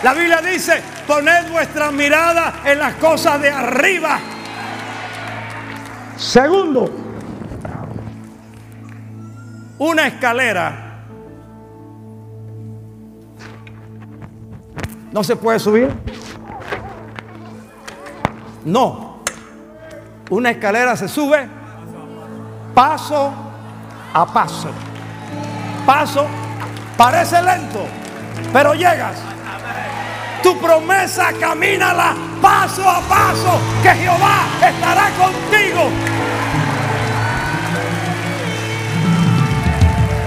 La 0.02 0.14
Biblia 0.14 0.42
dice, 0.42 0.82
poned 1.08 1.52
vuestra 1.52 1.92
mirada 1.92 2.62
en 2.66 2.80
las 2.80 2.94
cosas 2.96 3.42
de 3.42 3.50
arriba. 3.50 4.20
Segundo, 6.16 6.90
una 9.80 10.08
escalera 10.08 11.06
no 15.12 15.24
se 15.24 15.36
puede 15.36 15.60
subir. 15.60 15.90
No, 18.66 19.20
una 20.30 20.52
escalera 20.52 20.96
se 20.96 21.08
sube 21.08 21.48
paso 22.74 23.32
a 24.14 24.26
paso. 24.26 24.70
Paso, 25.86 26.26
parece 26.98 27.42
lento, 27.42 27.86
pero 28.52 28.74
llegas. 28.74 29.18
Tu 30.42 30.58
promesa 30.60 31.32
camínala 31.40 32.16
paso 32.42 32.90
a 32.90 33.00
paso, 33.02 33.60
que 33.82 33.90
Jehová 33.90 34.46
estará 34.62 35.10
contigo. 35.12 35.90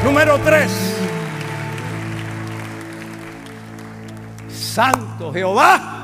Número 0.04 0.38
tres. 0.38 0.70
Santo 4.48 5.32
Jehová. 5.32 5.95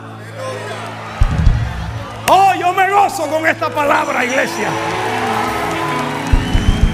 Oh, 2.34 2.54
yo 2.58 2.72
me 2.72 2.88
gozo 2.88 3.26
con 3.26 3.46
esta 3.46 3.68
palabra, 3.68 4.24
iglesia. 4.24 4.68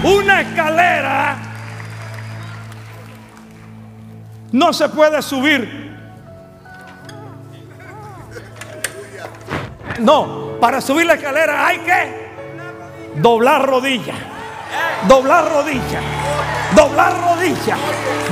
Una 0.02 0.40
escalera 0.40 1.36
no 4.50 4.72
se 4.72 4.88
puede 4.88 5.22
subir. 5.22 5.96
No, 10.00 10.58
para 10.60 10.80
subir 10.80 11.06
la 11.06 11.14
escalera 11.14 11.68
hay 11.68 11.78
que 11.78 12.30
doblar 13.14 13.64
rodilla, 13.64 14.14
doblar 15.06 15.52
rodilla, 15.52 16.00
doblar 16.74 17.12
rodilla, 17.12 17.76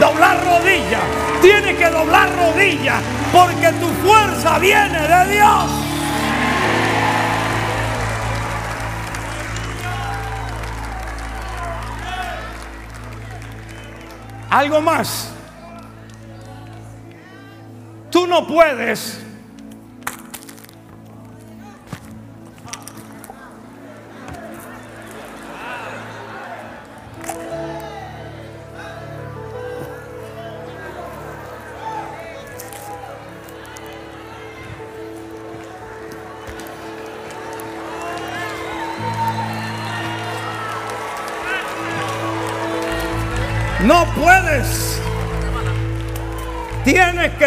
doblar 0.00 0.44
rodilla. 0.44 0.98
Tiene 1.40 1.76
que 1.76 1.88
doblar 1.88 2.28
rodilla 2.36 2.94
porque 3.32 3.70
tu 3.74 3.86
fuerza 4.04 4.58
viene 4.58 5.06
de 5.06 5.34
Dios. 5.34 5.85
Algo 14.56 14.80
más. 14.80 15.28
Tú 18.10 18.26
no 18.26 18.46
puedes 18.46 19.20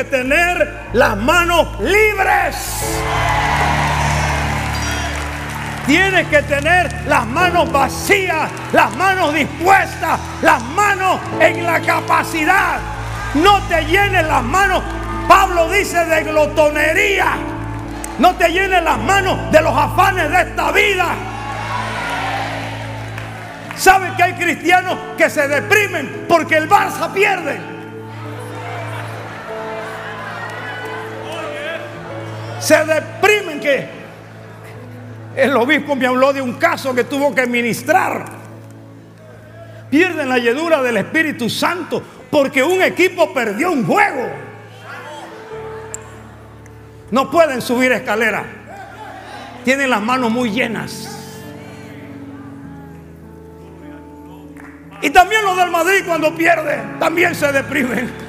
tener 0.03 0.89
las 0.93 1.17
manos 1.17 1.79
libres. 1.79 2.55
Tienes 5.85 6.27
que 6.27 6.43
tener 6.43 6.87
las 7.07 7.25
manos 7.25 7.71
vacías, 7.71 8.49
las 8.73 8.95
manos 8.95 9.33
dispuestas, 9.33 10.19
las 10.41 10.61
manos 10.61 11.19
en 11.39 11.65
la 11.65 11.81
capacidad. 11.81 12.77
No 13.33 13.59
te 13.63 13.85
llenes 13.85 14.27
las 14.27 14.43
manos. 14.43 14.83
Pablo 15.27 15.67
dice 15.69 16.05
de 16.05 16.23
glotonería. 16.23 17.37
No 18.19 18.35
te 18.35 18.49
llenes 18.49 18.83
las 18.83 18.99
manos 18.99 19.51
de 19.51 19.61
los 19.61 19.75
afanes 19.75 20.29
de 20.29 20.41
esta 20.41 20.71
vida. 20.71 21.07
¿Saben 23.75 24.13
que 24.15 24.23
hay 24.23 24.33
cristianos 24.33 24.97
que 25.17 25.29
se 25.29 25.47
deprimen 25.47 26.25
porque 26.27 26.57
el 26.57 26.69
Barça 26.69 27.11
pierde? 27.13 27.78
Se 32.69 32.85
deprimen 32.85 33.59
que 33.59 33.87
el 35.35 35.57
obispo 35.57 35.95
me 35.95 36.05
habló 36.05 36.31
de 36.31 36.39
un 36.39 36.53
caso 36.53 36.93
que 36.93 37.03
tuvo 37.03 37.33
que 37.33 37.47
ministrar. 37.47 38.25
Pierden 39.89 40.29
la 40.29 40.37
llenura 40.37 40.83
del 40.83 40.97
Espíritu 40.97 41.49
Santo 41.49 41.99
porque 42.29 42.61
un 42.61 42.79
equipo 42.83 43.33
perdió 43.33 43.71
un 43.71 43.87
juego. 43.87 44.29
No 47.09 47.31
pueden 47.31 47.59
subir 47.63 47.91
escalera. 47.91 48.45
Tienen 49.65 49.89
las 49.89 50.03
manos 50.03 50.29
muy 50.29 50.51
llenas. 50.51 51.09
Y 55.01 55.09
también 55.09 55.43
los 55.43 55.57
del 55.57 55.71
Madrid 55.71 56.03
cuando 56.05 56.35
pierde, 56.35 56.79
también 56.99 57.33
se 57.33 57.51
deprimen. 57.51 58.28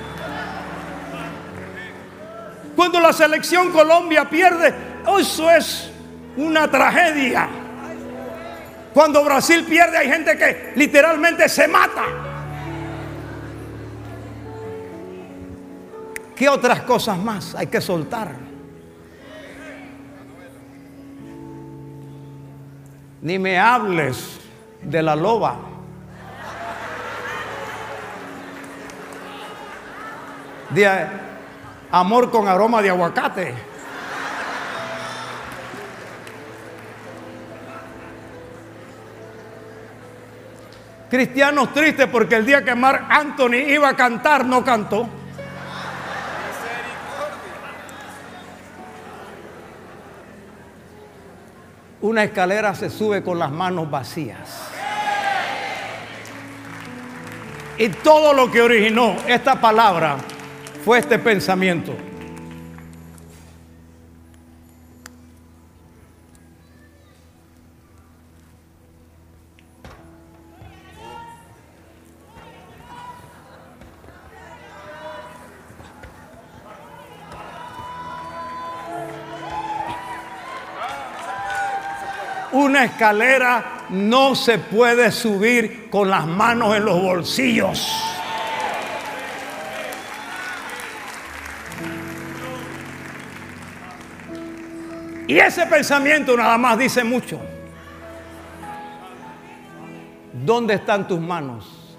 Cuando 2.77 3.01
la 3.01 3.13
selección 3.13 3.71
Colombia 3.71 4.29
pierde, 4.29 4.75
eso 5.19 5.51
es 5.51 5.91
una 6.37 6.71
tragedia. 6.71 7.49
Cuando 8.93 9.25
Brasil 9.25 9.65
pierde 9.65 9.99
hay 9.99 10.09
gente 10.09 10.37
que 10.37 10.73
literalmente 10.77 11.49
se 11.49 11.69
mata. 11.69 12.05
¿Qué 16.35 16.49
otras 16.49 16.83
cosas 16.83 17.19
más 17.19 17.55
hay 17.55 17.67
que 17.67 17.81
soltar? 17.81 18.33
Ni 23.23 23.39
me 23.39 23.59
hables 23.59 24.41
de 24.83 25.03
la 25.03 25.15
loba. 25.15 25.71
de 30.71 31.30
amor 31.91 32.31
con 32.31 32.49
aroma 32.49 32.83
de 32.83 32.91
aguacate. 32.91 33.55
Cristianos 41.11 41.73
tristes 41.73 42.07
porque 42.07 42.37
el 42.37 42.47
día 42.47 42.65
que 42.65 42.75
Mark 42.77 43.07
Anthony 43.11 43.57
iba 43.69 43.89
a 43.89 43.97
cantar 43.97 44.45
no 44.45 44.65
cantó. 44.65 45.09
Una 52.03 52.25
escalera 52.25 52.75
se 52.75 52.89
sube 52.89 53.23
con 53.25 53.39
las 53.39 53.51
manos 53.51 53.91
vacías. 53.91 54.69
Y 57.77 57.89
todo 57.89 58.33
lo 58.33 58.51
que 58.51 58.63
originó 58.63 59.17
esta 59.27 59.61
palabra 59.61 60.17
fue 60.85 60.99
este 60.99 61.19
pensamiento. 61.19 61.95
Una 82.53 82.85
escalera 82.85 83.87
no 83.91 84.35
se 84.35 84.59
puede 84.59 85.13
subir 85.13 85.89
con 85.89 86.11
las 86.11 86.27
manos 86.27 86.77
en 86.77 86.85
los 86.85 87.01
bolsillos. 87.01 88.20
Y 95.31 95.39
ese 95.39 95.65
pensamiento 95.65 96.37
nada 96.37 96.59
más 96.59 96.77
dice 96.77 97.05
mucho. 97.05 97.39
¿Dónde 100.45 100.75
están 100.75 101.07
tus 101.07 101.21
manos? 101.21 101.97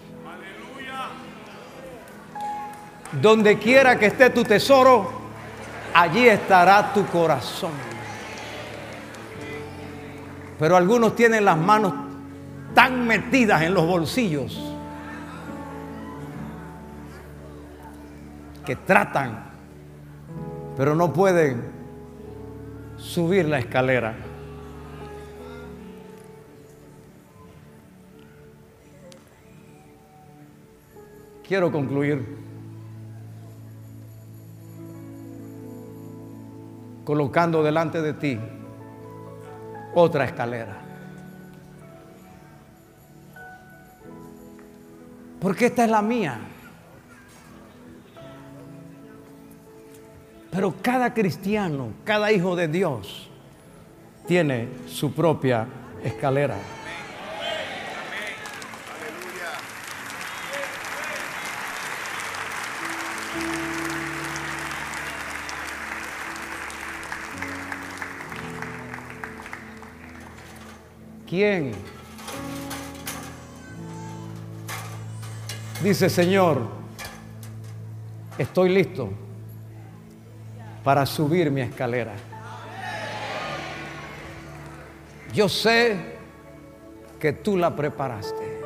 Donde 3.21 3.57
quiera 3.57 3.97
que 3.97 4.07
esté 4.07 4.32
tu 4.32 4.43
tesoro, 4.43 5.09
allí 5.93 6.27
estará 6.27 6.91
tu 6.91 7.05
corazón. 7.05 7.71
Pero 10.59 10.75
algunos 10.75 11.15
tienen 11.15 11.45
las 11.45 11.57
manos 11.57 11.93
tan 12.73 13.07
metidas 13.07 13.61
en 13.61 13.73
los 13.73 13.88
bolsillos 13.88 14.61
que 18.65 18.75
tratan, 18.75 19.45
pero 20.75 20.95
no 20.95 21.13
pueden 21.13 21.80
subir 23.02 23.47
la 23.47 23.60
escalera. 23.60 24.16
Quiero 31.45 31.72
concluir 31.72 32.38
colocando 37.04 37.62
delante 37.62 38.02
de 38.02 38.14
ti 38.14 38.39
otra 39.93 40.24
escalera. 40.24 40.78
Porque 45.41 45.66
esta 45.66 45.84
es 45.84 45.91
la 45.91 46.02
mía. 46.02 46.51
Pero 50.52 50.76
cada 50.82 51.14
cristiano, 51.14 51.93
cada 52.04 52.30
hijo 52.34 52.58
de 52.58 52.68
Dios, 52.68 53.30
tiene 54.28 54.68
su 54.86 55.14
propia 55.14 55.66
escalera. 56.04 56.58
¿Quién? 71.26 71.72
Dice, 75.82 76.10
Señor, 76.10 76.62
estoy 78.38 78.68
listo 78.68 79.30
para 80.84 81.05
subir 81.05 81.51
mi 81.51 81.61
escalera. 81.61 82.13
Yo 85.34 85.47
sé 85.47 86.17
que 87.19 87.34
tú 87.34 87.55
la 87.55 87.75
preparaste. 87.75 88.61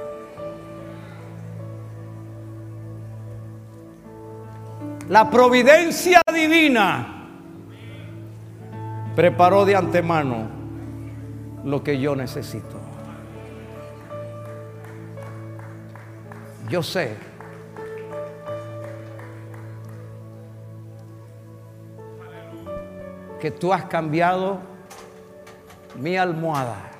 La 5.09 5.29
providencia 5.29 6.21
divina 6.33 7.27
preparó 9.15 9.63
de 9.65 9.75
antemano 9.75 10.47
lo 11.63 11.83
que 11.83 11.99
yo 11.99 12.15
necesito. 12.15 12.79
Yo 16.67 16.81
sé 16.81 17.34
que 23.39 23.51
tú 23.51 23.73
has 23.73 23.85
cambiado 23.85 24.59
mi 25.95 26.17
almohada 26.17 26.94